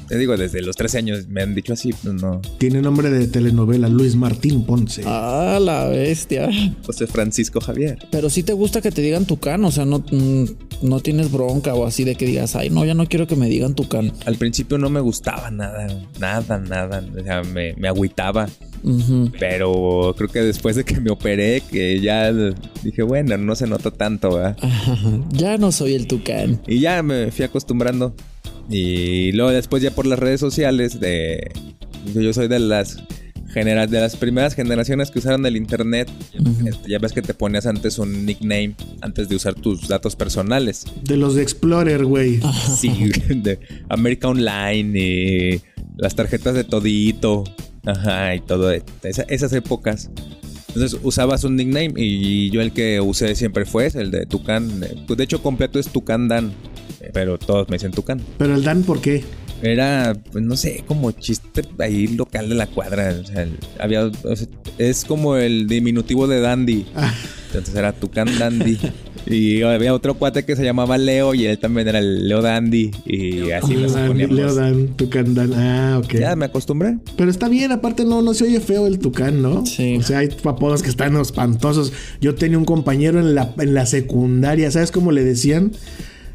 te 0.09 0.19
digo, 0.19 0.37
desde 0.37 0.63
los 0.63 0.77
13 0.77 0.99
años 0.99 1.29
me 1.29 1.43
han 1.43 1.55
dicho 1.55 1.73
así, 1.73 1.93
pues 1.93 2.15
no. 2.15 2.41
Tiene 2.59 2.81
nombre 2.83 3.11
de 3.11 3.27
telenovela, 3.27 3.89
Luis 3.89 4.17
Martín 4.17 4.65
Ponce. 4.65 5.03
Ah, 5.07 5.59
la 5.61 5.87
bestia. 5.87 6.49
José 6.85 7.07
Francisco 7.07 7.61
Javier. 7.61 7.99
Pero 8.11 8.31
sí 8.31 8.43
te 8.43 8.53
gusta 8.53 8.81
que 8.81 8.91
te 8.91 9.03
digan 9.03 9.27
Tucán, 9.27 9.65
o 9.65 9.71
sea, 9.71 9.85
no, 9.85 9.99
mm, 9.99 10.45
no 10.83 11.01
tienes 11.01 11.31
bronca 11.33 11.75
o 11.75 11.87
así 11.87 12.05
de 12.05 12.15
que 12.15 12.27
digas, 12.27 12.57
ay, 12.57 12.71
no, 12.71 12.85
ya 12.85 12.95
no 12.95 13.07
quiero 13.07 13.27
que 13.27 13.37
me 13.37 13.49
digan 13.49 13.75
Tucán. 13.75 14.13
Al 14.27 14.37
principio 14.37 14.79
no 14.79 14.91
me 14.91 15.01
gustaba 15.01 15.51
nada, 15.51 15.87
nada, 16.19 16.59
nada, 16.59 17.05
o 17.19 17.23
sea, 17.23 17.43
me, 17.43 17.75
me 17.75 17.89
agüitaba. 17.89 18.49
Pero 19.39 20.15
creo 20.17 20.29
que 20.29 20.41
después 20.41 20.77
de 20.77 20.85
que 20.85 21.01
me 21.01 21.11
operé, 21.11 21.61
que 21.61 22.01
ya 22.01 22.33
dije, 22.83 23.03
bueno, 23.03 23.37
no 23.37 23.57
se 23.57 23.67
nota 23.67 23.91
tanto, 23.91 24.35
¿verdad? 24.35 24.57
ya 25.33 25.57
no 25.59 25.73
soy 25.73 25.95
el 25.95 26.07
Tucán. 26.07 26.61
Y 26.67 26.81
ya 26.81 27.03
me 27.03 27.31
fui 27.33 27.45
acostumbrando. 27.45 28.15
Y 28.69 29.33
luego 29.33 29.51
después 29.53 29.83
ya 29.83 29.91
por 29.91 30.07
las 30.07 30.19
redes 30.19 30.41
sociales 30.41 30.99
de... 31.01 31.51
Yo 32.15 32.33
soy 32.33 32.49
de 32.49 32.59
las... 32.59 32.99
genera- 33.53 33.87
de 33.87 34.01
las 34.01 34.17
primeras 34.17 34.55
generaciones 34.55 35.11
que 35.11 35.19
usaron 35.19 35.45
el 35.47 35.57
internet. 35.57 36.09
Este, 36.67 36.91
Ya 36.91 36.99
ves 36.99 37.13
que 37.13 37.23
te 37.23 37.35
ponías 37.35 37.67
antes 37.67 37.99
un 37.99 38.27
nickname 38.27 38.75
antes 39.01 39.29
de 39.29 39.37
usar 39.37 39.55
tus 39.55 39.89
datos 39.89 40.17
personales. 40.17 40.85
De 41.05 41.17
los 41.17 41.35
de 41.35 41.43
Explorer, 41.43 42.05
güey. 42.05 42.41
Sí, 42.77 42.91
de 43.29 43.59
América 43.89 44.29
Online 44.29 44.99
y 45.01 45.61
las 45.97 46.15
tarjetas 46.15 46.55
de 46.55 46.65
todito. 46.65 47.45
Ajá, 47.85 48.35
y 48.35 48.41
todo. 48.41 48.73
e- 48.73 48.83
esa- 49.05 49.23
esas 49.29 49.53
épocas. 49.53 50.11
Entonces 50.69 51.01
usabas 51.05 51.45
un 51.45 51.57
nickname 51.57 51.95
y 51.97 52.51
yo 52.51 52.61
el 52.61 52.73
que 52.73 53.01
usé 53.01 53.35
siempre 53.35 53.65
fue 53.65 53.87
ese, 53.87 54.03
el 54.03 54.11
de 54.11 54.27
Tucán. 54.27 54.69
Pues, 55.07 55.17
De 55.17 55.25
hecho, 55.25 55.41
completo 55.43 55.79
es 55.79 55.89
Tucán 55.89 56.29
Dan. 56.29 56.53
Pero 57.13 57.39
todos 57.39 57.69
me 57.69 57.77
dicen 57.77 57.93
Tucán. 57.93 58.21
Pero 58.39 58.55
el 58.55 58.63
Dan, 58.65 58.83
¿por 58.83 59.01
qué? 59.01 59.25
Era, 59.63 60.15
pues 60.33 60.45
no 60.45 60.55
sé, 60.57 60.85
como 60.87 61.13
chiste 61.13 61.63
ahí 61.79 62.09
local 62.09 62.49
de 62.49 62.55
la 62.57 62.67
cuadra. 62.67 63.15
O 63.23 63.27
sea, 63.27 63.43
el- 63.43 63.59
había, 63.79 64.05
o 64.05 64.37
sea, 64.37 64.47
es 64.79 65.05
como 65.05 65.37
el 65.37 65.67
diminutivo 65.67 66.27
de 66.27 66.41
Dandy. 66.41 66.87
Ah, 66.95 67.15
Entonces 67.47 67.75
era 67.75 67.93
Tucán 67.93 68.29
Dandy. 68.39 68.79
Y 69.29 69.63
había 69.63 69.93
otro 69.93 70.15
cuate 70.15 70.45
que 70.45 70.55
se 70.55 70.63
llamaba 70.63 70.99
Leo 70.99 71.35
y 71.35 71.47
él 71.47 71.59
también 71.59 71.89
era 71.89 71.99
el 71.99 72.29
Leo 72.29 72.43
Dandy. 72.43 72.93
Y 73.07 73.51
así 73.51 73.75
nos 73.75 73.93
poníamos. 73.93 74.37
Leo 74.37 74.55
Dan, 74.55 74.89
Tucán 74.97 75.35
Dan. 75.35 75.53
Ah, 75.55 76.01
ok. 76.05 76.13
Ya 76.21 76.37
me 76.37 76.45
acostumbré. 76.45 76.99
Pero 77.17 77.31
está 77.31 77.49
bien, 77.49 77.73
aparte 77.73 78.05
no, 78.05 78.21
no 78.23 78.35
se 78.35 78.45
oye 78.45 78.61
feo 78.61 78.87
el 78.87 78.99
tucán, 79.01 79.43
¿no? 79.43 79.65
Sí. 79.67 79.97
O 79.97 80.03
sea, 80.03 80.19
hay 80.19 80.29
apodos 80.45 80.83
que 80.83 80.91
están 80.91 81.17
espantosos. 81.17 81.93
Yo 82.21 82.35
tenía 82.37 82.59
un 82.59 82.65
compañero 82.67 83.19
en 83.19 83.35
la, 83.35 83.53
en 83.59 83.75
la 83.75 83.87
secundaria, 83.87 84.71
¿sabes 84.71 84.93
cómo 84.93 85.11
le 85.11 85.25
decían? 85.25 85.73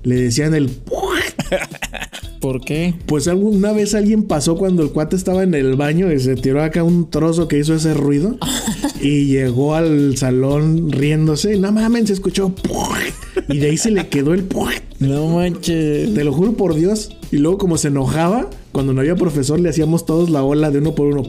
Le 0.03 0.15
decían 0.15 0.53
el... 0.53 0.69
¿Por 2.39 2.61
qué? 2.61 2.95
Pues 3.05 3.27
alguna 3.27 3.71
vez 3.71 3.93
alguien 3.93 4.23
pasó 4.23 4.55
cuando 4.55 4.81
el 4.81 4.89
cuate 4.89 5.15
estaba 5.15 5.43
en 5.43 5.53
el 5.53 5.75
baño 5.75 6.11
y 6.11 6.19
se 6.19 6.35
tiró 6.35 6.63
acá 6.63 6.83
un 6.83 7.09
trozo 7.09 7.47
que 7.47 7.59
hizo 7.59 7.75
ese 7.75 7.93
ruido 7.93 8.37
y 9.01 9.25
llegó 9.25 9.75
al 9.75 10.17
salón 10.17 10.91
riéndose. 10.91 11.57
No 11.57 11.71
mames, 11.71 12.07
se 12.07 12.13
escuchó... 12.13 12.53
Y 13.47 13.59
de 13.59 13.69
ahí 13.69 13.77
se 13.77 13.91
le 13.91 14.07
quedó 14.07 14.33
el... 14.33 14.47
No 14.99 15.27
manches. 15.27 16.13
Te 16.13 16.23
lo 16.23 16.33
juro 16.33 16.53
por 16.53 16.75
Dios. 16.75 17.15
Y 17.31 17.37
luego 17.37 17.57
como 17.57 17.77
se 17.77 17.89
enojaba, 17.89 18.49
cuando 18.71 18.93
no 18.93 19.01
había 19.01 19.15
profesor 19.15 19.59
le 19.59 19.69
hacíamos 19.69 20.05
todos 20.05 20.29
la 20.29 20.43
ola 20.43 20.71
de 20.71 20.79
uno 20.79 20.95
por 20.95 21.07
uno. 21.07 21.23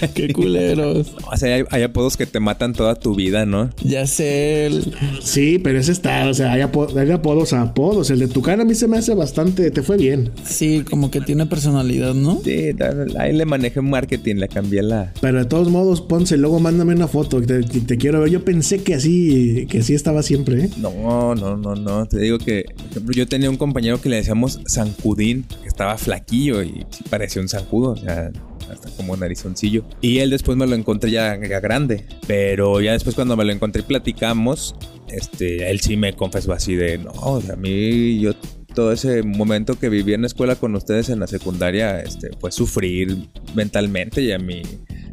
Qué 0.14 0.32
culeros. 0.32 1.12
O 1.30 1.36
sea, 1.36 1.54
hay, 1.56 1.64
hay 1.70 1.82
apodos 1.82 2.16
que 2.16 2.26
te 2.26 2.40
matan 2.40 2.72
toda 2.72 2.94
tu 2.94 3.14
vida, 3.14 3.46
¿no? 3.46 3.70
Ya 3.84 4.06
sé. 4.06 4.66
el- 4.66 4.94
Sí, 5.22 5.58
pero 5.62 5.78
ese 5.78 5.92
está, 5.92 6.28
o 6.28 6.34
sea, 6.34 6.52
hay, 6.52 6.62
apo- 6.62 6.88
hay 6.98 7.10
apodos 7.10 7.52
a 7.52 7.62
apodos. 7.62 8.10
El 8.10 8.18
de 8.20 8.28
Tucán 8.28 8.60
a 8.60 8.64
mí 8.64 8.74
se 8.74 8.88
me 8.88 8.98
hace 8.98 9.14
bastante, 9.14 9.70
te 9.70 9.82
fue 9.82 9.96
bien. 9.96 10.30
Sí, 10.44 10.84
como 10.88 11.10
que 11.10 11.20
tiene 11.20 11.46
personalidad, 11.46 12.14
¿no? 12.14 12.40
Sí, 12.44 12.70
ahí 13.18 13.32
le 13.34 13.44
manejé 13.44 13.80
marketing, 13.80 14.36
le 14.36 14.48
cambié 14.48 14.82
la... 14.82 15.12
Pero 15.20 15.38
de 15.38 15.44
todos 15.44 15.68
modos, 15.70 16.00
Ponce, 16.00 16.36
luego 16.36 16.60
mándame 16.60 16.94
una 16.94 17.08
foto, 17.08 17.40
te, 17.42 17.62
te 17.62 17.96
quiero 17.96 18.20
ver. 18.20 18.30
Yo 18.30 18.44
pensé 18.44 18.82
que 18.82 18.94
así, 18.94 19.66
que 19.68 19.78
así 19.78 19.94
estaba 19.94 20.22
siempre, 20.22 20.64
¿eh? 20.64 20.70
No, 20.78 21.34
no, 21.34 21.56
no, 21.56 21.74
no. 21.74 22.06
Te 22.06 22.18
digo 22.18 22.38
que, 22.38 22.64
por 22.76 22.90
ejemplo, 22.90 23.14
yo 23.16 23.26
tenía 23.26 23.50
un 23.50 23.56
compañero 23.56 24.00
que 24.00 24.08
le 24.08 24.16
decíamos 24.16 24.60
Zancudín, 24.68 25.44
que 25.62 25.68
estaba 25.68 25.96
flaquillo 25.98 26.62
y 26.62 26.84
parecía 27.10 27.42
un 27.42 27.48
zancudo, 27.48 27.92
o 27.92 27.96
sea, 27.96 28.30
hasta 28.70 28.90
como 28.90 29.16
narizoncillo. 29.16 29.84
Y 30.00 30.18
él 30.18 30.30
después 30.30 30.56
me 30.56 30.66
lo 30.66 30.74
encontré 30.74 31.10
ya, 31.10 31.36
grande, 31.36 32.04
pero 32.26 32.80
ya 32.80 32.92
después 32.92 33.14
cuando 33.14 33.36
me 33.36 33.44
lo 33.44 33.52
encontré 33.52 33.82
y 33.82 33.84
platicamos, 33.84 34.74
este, 35.08 35.70
él 35.70 35.80
sí 35.80 35.96
me 35.96 36.14
confesó 36.14 36.52
así 36.52 36.74
de, 36.74 36.98
no, 36.98 37.12
a 37.36 37.56
mí 37.56 38.20
yo 38.20 38.34
todo 38.74 38.92
ese 38.92 39.22
momento 39.22 39.78
que 39.78 39.88
viví 39.88 40.14
en 40.14 40.22
la 40.22 40.28
escuela 40.28 40.56
con 40.56 40.74
ustedes 40.74 41.08
en 41.08 41.20
la 41.20 41.26
secundaria, 41.26 42.00
este, 42.00 42.30
fue 42.38 42.52
sufrir 42.52 43.16
mentalmente 43.54 44.22
y 44.22 44.32
a 44.32 44.38
mí 44.38 44.62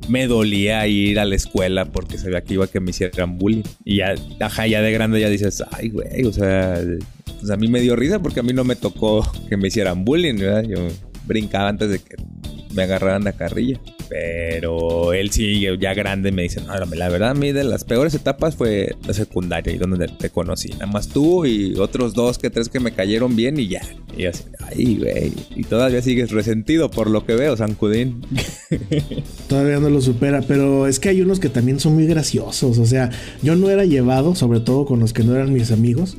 me 0.07 0.27
dolía 0.27 0.87
ir 0.87 1.19
a 1.19 1.25
la 1.25 1.35
escuela 1.35 1.85
porque 1.85 2.17
sabía 2.17 2.41
que 2.41 2.53
iba 2.53 2.65
a 2.65 2.67
que 2.67 2.79
me 2.79 2.91
hicieran 2.91 3.37
bullying. 3.37 3.63
Y 3.83 3.97
ya, 3.97 4.15
ajá, 4.39 4.67
ya 4.67 4.81
de 4.81 4.91
grande 4.91 5.19
ya 5.19 5.29
dices, 5.29 5.63
ay, 5.71 5.89
güey, 5.89 6.23
o 6.25 6.31
sea, 6.31 6.81
pues 7.39 7.51
a 7.51 7.57
mí 7.57 7.67
me 7.67 7.81
dio 7.81 7.95
risa 7.95 8.19
porque 8.19 8.39
a 8.39 8.43
mí 8.43 8.53
no 8.53 8.63
me 8.63 8.75
tocó 8.75 9.29
que 9.49 9.57
me 9.57 9.67
hicieran 9.67 10.05
bullying, 10.05 10.35
¿verdad? 10.35 10.63
Yo 10.63 10.87
brincaba 11.25 11.69
antes 11.69 11.89
de 11.89 11.99
que 11.99 12.15
me 12.77 12.83
agarraran 12.83 13.23
la 13.23 13.33
carrilla. 13.33 13.81
Pero 14.07 15.11
él 15.11 15.31
sí, 15.31 15.65
ya 15.81 15.93
grande, 15.93 16.31
me 16.31 16.43
dice, 16.43 16.61
no, 16.61 16.73
la 16.77 17.09
verdad, 17.09 17.31
a 17.31 17.33
mí 17.33 17.51
de 17.51 17.65
las 17.65 17.83
peores 17.83 18.13
etapas 18.13 18.55
fue 18.55 18.95
la 19.05 19.13
secundaria 19.13 19.73
y 19.73 19.77
donde 19.77 20.07
te 20.07 20.29
conocí. 20.29 20.69
Nada 20.69 20.85
más 20.85 21.09
tú 21.09 21.45
y 21.45 21.75
otros 21.75 22.13
dos 22.13 22.37
que 22.37 22.49
tres 22.49 22.69
que 22.69 22.79
me 22.79 22.93
cayeron 22.93 23.35
bien 23.35 23.59
y 23.59 23.67
ya. 23.67 23.81
Y 24.15 24.25
así, 24.25 24.43
ay, 24.59 24.95
güey. 24.95 25.33
Y 25.55 25.63
todavía 25.63 26.01
sigues 26.01 26.31
resentido 26.31 26.89
por 26.89 27.09
lo 27.09 27.25
que 27.25 27.35
veo, 27.35 27.57
Sancudín. 27.57 28.21
Todavía 29.49 29.79
no 29.79 29.89
lo 29.89 29.99
supera, 29.99 30.41
pero 30.41 30.87
es 30.87 30.99
que 30.99 31.09
hay 31.09 31.21
unos 31.21 31.39
que 31.39 31.49
también 31.49 31.79
son 31.79 31.95
muy 31.95 32.05
graciosos. 32.05 32.77
O 32.77 32.85
sea, 32.85 33.09
yo 33.41 33.55
no 33.55 33.69
era 33.69 33.83
llevado, 33.85 34.35
sobre 34.35 34.59
todo 34.59 34.85
con 34.85 34.99
los 34.99 35.11
que 35.11 35.23
no 35.23 35.35
eran 35.35 35.51
mis 35.51 35.71
amigos, 35.71 36.17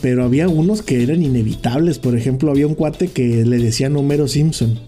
pero 0.00 0.24
había 0.24 0.48
unos 0.48 0.82
que 0.82 1.02
eran 1.02 1.22
inevitables. 1.22 1.98
Por 1.98 2.16
ejemplo, 2.16 2.50
había 2.50 2.66
un 2.66 2.74
cuate 2.74 3.08
que 3.08 3.44
le 3.44 3.58
decían 3.58 3.96
Homero 3.96 4.28
Simpson. 4.28 4.78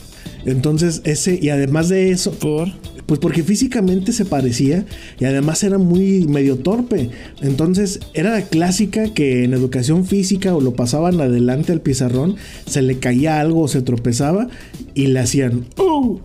Entonces, 0.44 1.02
ese, 1.04 1.38
y 1.40 1.50
además 1.50 1.88
de 1.88 2.10
eso, 2.10 2.32
Por. 2.32 2.68
pues 3.06 3.18
porque 3.20 3.42
físicamente 3.42 4.12
se 4.12 4.24
parecía 4.24 4.86
y 5.18 5.24
además 5.24 5.62
era 5.64 5.78
muy 5.78 6.26
medio 6.28 6.56
torpe. 6.56 7.10
Entonces 7.42 8.00
era 8.14 8.30
la 8.30 8.42
clásica 8.42 9.12
que 9.12 9.44
en 9.44 9.52
educación 9.52 10.04
física 10.06 10.54
o 10.54 10.60
lo 10.60 10.74
pasaban 10.74 11.20
adelante 11.20 11.72
al 11.72 11.80
pizarrón, 11.80 12.36
se 12.66 12.82
le 12.82 12.98
caía 12.98 13.40
algo 13.40 13.62
o 13.62 13.68
se 13.68 13.82
tropezaba 13.82 14.48
y 14.94 15.08
le 15.08 15.20
hacían 15.20 15.66
¡Oh! 15.76 16.20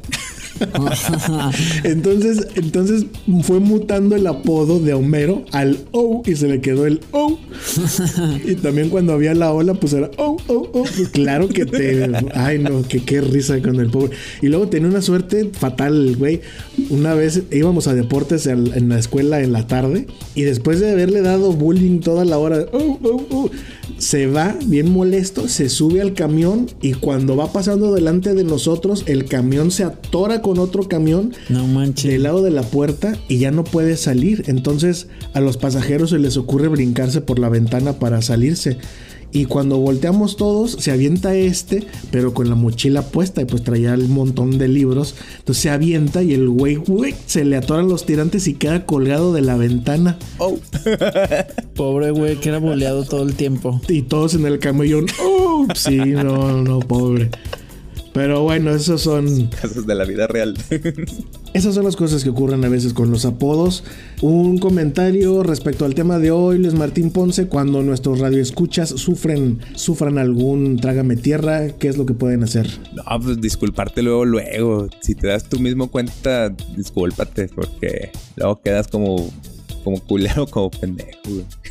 entonces, 1.84 2.48
entonces 2.56 3.06
fue 3.44 3.60
mutando 3.60 4.16
el 4.16 4.26
apodo 4.28 4.80
de 4.80 4.94
Homero 4.94 5.44
al 5.52 5.80
O 5.92 6.22
y 6.26 6.36
se 6.36 6.48
le 6.48 6.62
quedó 6.62 6.86
el 6.86 7.02
O. 7.12 7.38
y 8.46 8.56
también 8.56 8.90
cuando 8.90 9.14
había 9.14 9.34
la 9.34 9.52
ola, 9.52 9.74
pues 9.74 9.94
era 9.94 10.12
O, 10.18 10.38
O, 10.48 10.54
O. 10.74 10.84
Pues 10.84 11.10
claro 11.10 11.48
que 11.48 11.66
te. 11.66 12.10
Ay, 12.34 12.60
no, 12.60 12.84
que 12.84 13.04
qué 13.04 13.22
risa 13.22 13.62
con 13.62 13.80
el 13.80 13.90
pobre. 13.90 14.12
Y 14.42 14.48
luego 14.48 14.68
tenía 14.68 14.90
una 14.90 15.02
suerte 15.02 15.50
fatal, 15.52 16.16
güey. 16.18 16.42
Una 16.90 17.14
vez 17.14 17.44
íbamos 17.52 17.88
a 17.88 17.94
deportes 17.94 18.48
en 18.48 18.90
la 18.90 19.00
escuela 19.00 19.42
en 19.42 19.52
la 19.52 19.68
tarde 19.68 20.08
y 20.36 20.44
después 20.44 20.80
de 20.80 20.92
haberle 20.92 21.22
dado 21.22 21.54
bullying 21.54 22.00
toda 22.00 22.26
la 22.26 22.38
hora, 22.38 22.66
"Oh, 22.72 23.00
oh, 23.04 23.26
oh", 23.30 23.50
se 23.98 24.28
va 24.28 24.56
bien 24.66 24.92
molesto, 24.92 25.48
se 25.48 25.70
sube 25.70 26.02
al 26.02 26.14
camión 26.14 26.68
y 26.82 26.94
cuando 26.94 27.36
va 27.36 27.52
pasando 27.52 27.94
delante 27.94 28.34
de 28.34 28.44
nosotros, 28.44 29.04
el 29.08 29.26
camión 29.26 29.72
se 29.72 29.84
atora 29.84 30.42
con 30.46 30.60
otro 30.60 30.88
camión 30.88 31.34
No 31.50 31.66
manches. 31.66 32.12
del 32.12 32.22
lado 32.22 32.44
de 32.44 32.52
la 32.52 32.62
puerta 32.62 33.18
y 33.28 33.40
ya 33.40 33.50
no 33.50 33.64
puede 33.64 33.98
salir. 33.98 34.44
Entonces 34.46 35.08
a 35.34 35.42
los 35.42 35.58
pasajeros 35.58 36.12
se 36.12 36.20
les 36.20 36.38
ocurre 36.38 36.68
brincarse 36.68 37.20
por 37.20 37.40
la 37.40 37.50
ventana 37.50 37.94
para 37.94 38.22
salirse. 38.22 38.78
Y 39.32 39.46
cuando 39.46 39.80
volteamos 39.80 40.38
todos, 40.38 40.74
se 40.80 40.92
avienta 40.92 41.34
este, 41.36 41.88
pero 42.12 42.36
con 42.36 42.48
la 42.48 42.54
mochila 42.54 43.02
puesta 43.02 43.42
y 43.42 43.46
pues 43.46 43.64
traía 43.64 43.96
un 43.96 44.12
montón 44.12 44.60
de 44.60 44.68
libros. 44.68 45.16
Entonces 45.40 45.64
se 45.64 45.72
avienta 45.72 46.22
y 46.22 46.34
el 46.36 46.48
güey, 46.48 46.76
güey, 46.76 47.16
se 47.26 47.44
le 47.44 47.58
atoran 47.58 47.90
los 47.90 48.06
tirantes 48.06 48.48
y 48.48 48.54
queda 48.54 48.86
colgado 48.86 49.34
de 49.34 49.42
la 49.42 49.58
ventana. 49.58 50.20
Oh. 50.38 50.60
Pobre 51.76 52.12
güey, 52.12 52.40
que 52.40 52.50
era 52.50 52.60
boleado 52.60 53.04
todo 53.04 53.24
el 53.24 53.34
tiempo. 53.34 53.82
Y 53.90 54.04
todos 54.04 54.36
en 54.36 54.46
el 54.46 54.60
camellón, 54.60 55.08
¡oh! 55.22 55.66
Sí, 55.74 55.98
no, 55.98 56.62
no, 56.62 56.80
pobre. 56.80 57.32
Pero 58.16 58.44
bueno, 58.44 58.72
esos 58.72 59.02
son 59.02 59.48
Casos 59.62 59.86
de 59.86 59.94
la 59.94 60.06
vida 60.06 60.26
real. 60.26 60.58
Esas 61.54 61.76
son 61.76 61.84
las 61.84 61.98
cosas 61.98 62.24
que 62.24 62.30
ocurren 62.30 62.64
a 62.64 62.70
veces 62.70 62.94
con 62.94 63.12
los 63.12 63.26
apodos. 63.26 63.84
Un 64.22 64.58
comentario 64.58 65.44
respecto 65.44 65.84
al 65.84 65.96
tema 65.96 66.18
de 66.18 66.32
hoy, 66.32 66.58
Luis 66.58 66.74
Martín 66.76 67.12
Ponce, 67.12 67.48
cuando 67.48 67.84
nuestros 67.84 68.20
radioescuchas 68.20 68.88
sufren, 68.90 69.60
sufran 69.76 70.18
algún 70.18 70.78
trágame 70.78 71.18
tierra, 71.18 71.68
¿qué 71.78 71.90
es 71.90 71.98
lo 71.98 72.06
que 72.06 72.14
pueden 72.14 72.44
hacer? 72.44 72.70
No, 72.94 73.04
pues 73.22 73.42
disculparte 73.42 74.02
luego, 74.02 74.24
luego. 74.24 74.88
Si 75.02 75.14
te 75.14 75.28
das 75.28 75.50
tú 75.50 75.60
mismo 75.60 75.92
cuenta, 75.92 76.56
discúlpate, 76.78 77.50
porque 77.54 78.12
luego 78.38 78.62
quedas 78.62 78.88
como, 78.88 79.30
como 79.84 80.00
culero, 80.00 80.48
como 80.48 80.72
pendejo. 80.72 81.20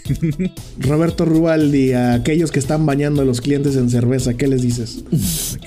Roberto 0.78 1.24
Rubaldi, 1.24 1.92
a 1.92 2.14
aquellos 2.14 2.50
que 2.50 2.58
están 2.58 2.86
bañando 2.86 3.22
a 3.22 3.24
los 3.24 3.40
clientes 3.40 3.76
en 3.76 3.90
cerveza, 3.90 4.34
¿qué 4.34 4.46
les 4.46 4.62
dices? 4.62 5.04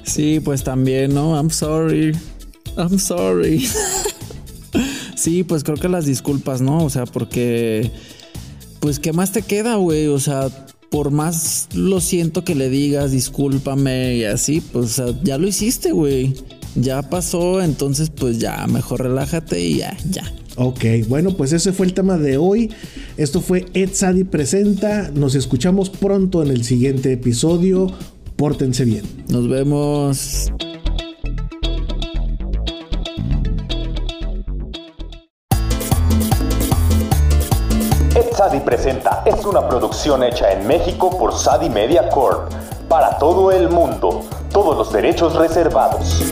Sí, 0.04 0.40
pues 0.40 0.64
también, 0.64 1.14
¿no? 1.14 1.36
I'm 1.36 1.50
sorry. 1.50 2.16
I'm 2.78 3.00
sorry. 3.00 3.68
sí, 5.16 5.44
pues 5.44 5.64
creo 5.64 5.78
que 5.78 5.90
las 5.90 6.06
disculpas, 6.06 6.62
¿no? 6.62 6.84
O 6.84 6.90
sea, 6.90 7.06
porque. 7.06 7.92
Pues, 8.80 9.00
¿qué 9.00 9.12
más 9.12 9.32
te 9.32 9.42
queda, 9.42 9.76
güey? 9.76 10.08
O 10.08 10.20
sea, 10.20 10.50
por 10.92 11.10
más 11.10 11.68
lo 11.74 12.00
siento 12.00 12.44
que 12.44 12.54
le 12.54 12.70
digas, 12.70 13.12
discúlpame 13.12 14.18
y 14.18 14.24
así, 14.24 14.62
pues, 14.62 15.02
ya 15.24 15.38
lo 15.38 15.48
hiciste, 15.48 15.92
güey. 15.92 16.36
Ya 16.76 17.02
pasó, 17.02 17.62
entonces, 17.62 18.12
pues 18.12 18.38
ya, 18.38 18.68
mejor 18.68 19.02
relájate 19.02 19.60
y 19.60 19.78
ya, 19.78 19.98
ya. 20.10 20.32
Ok, 20.60 20.84
bueno, 21.08 21.32
pues 21.38 21.54
ese 21.54 21.72
fue 21.72 21.86
el 21.86 21.94
tema 21.94 22.18
de 22.18 22.38
hoy. 22.38 22.74
Esto 23.16 23.42
fue 23.42 23.68
Ed 23.76 23.92
Sadi 23.94 24.24
Presenta. 24.24 25.12
Nos 25.14 25.36
escuchamos 25.36 25.92
pronto 25.92 26.42
en 26.42 26.50
el 26.50 26.64
siguiente 26.64 27.14
episodio. 27.14 27.92
Pórtense 28.36 28.84
bien. 28.84 29.04
Nos 29.30 29.48
vemos. 29.48 30.52
Ed 38.16 38.26
Sadi 38.36 38.60
Presenta 38.62 39.24
es 39.28 39.46
una 39.46 39.70
producción 39.70 40.24
hecha 40.24 40.52
en 40.54 40.66
México 40.66 41.16
por 41.20 41.38
Sadi 41.38 41.70
Media 41.70 42.10
Corp. 42.10 42.52
Para 42.90 43.20
todo 43.20 43.52
el 43.52 43.70
mundo. 43.70 44.24
Todos 44.52 44.76
los 44.76 44.92
derechos 44.92 45.36
reservados. 45.36 46.24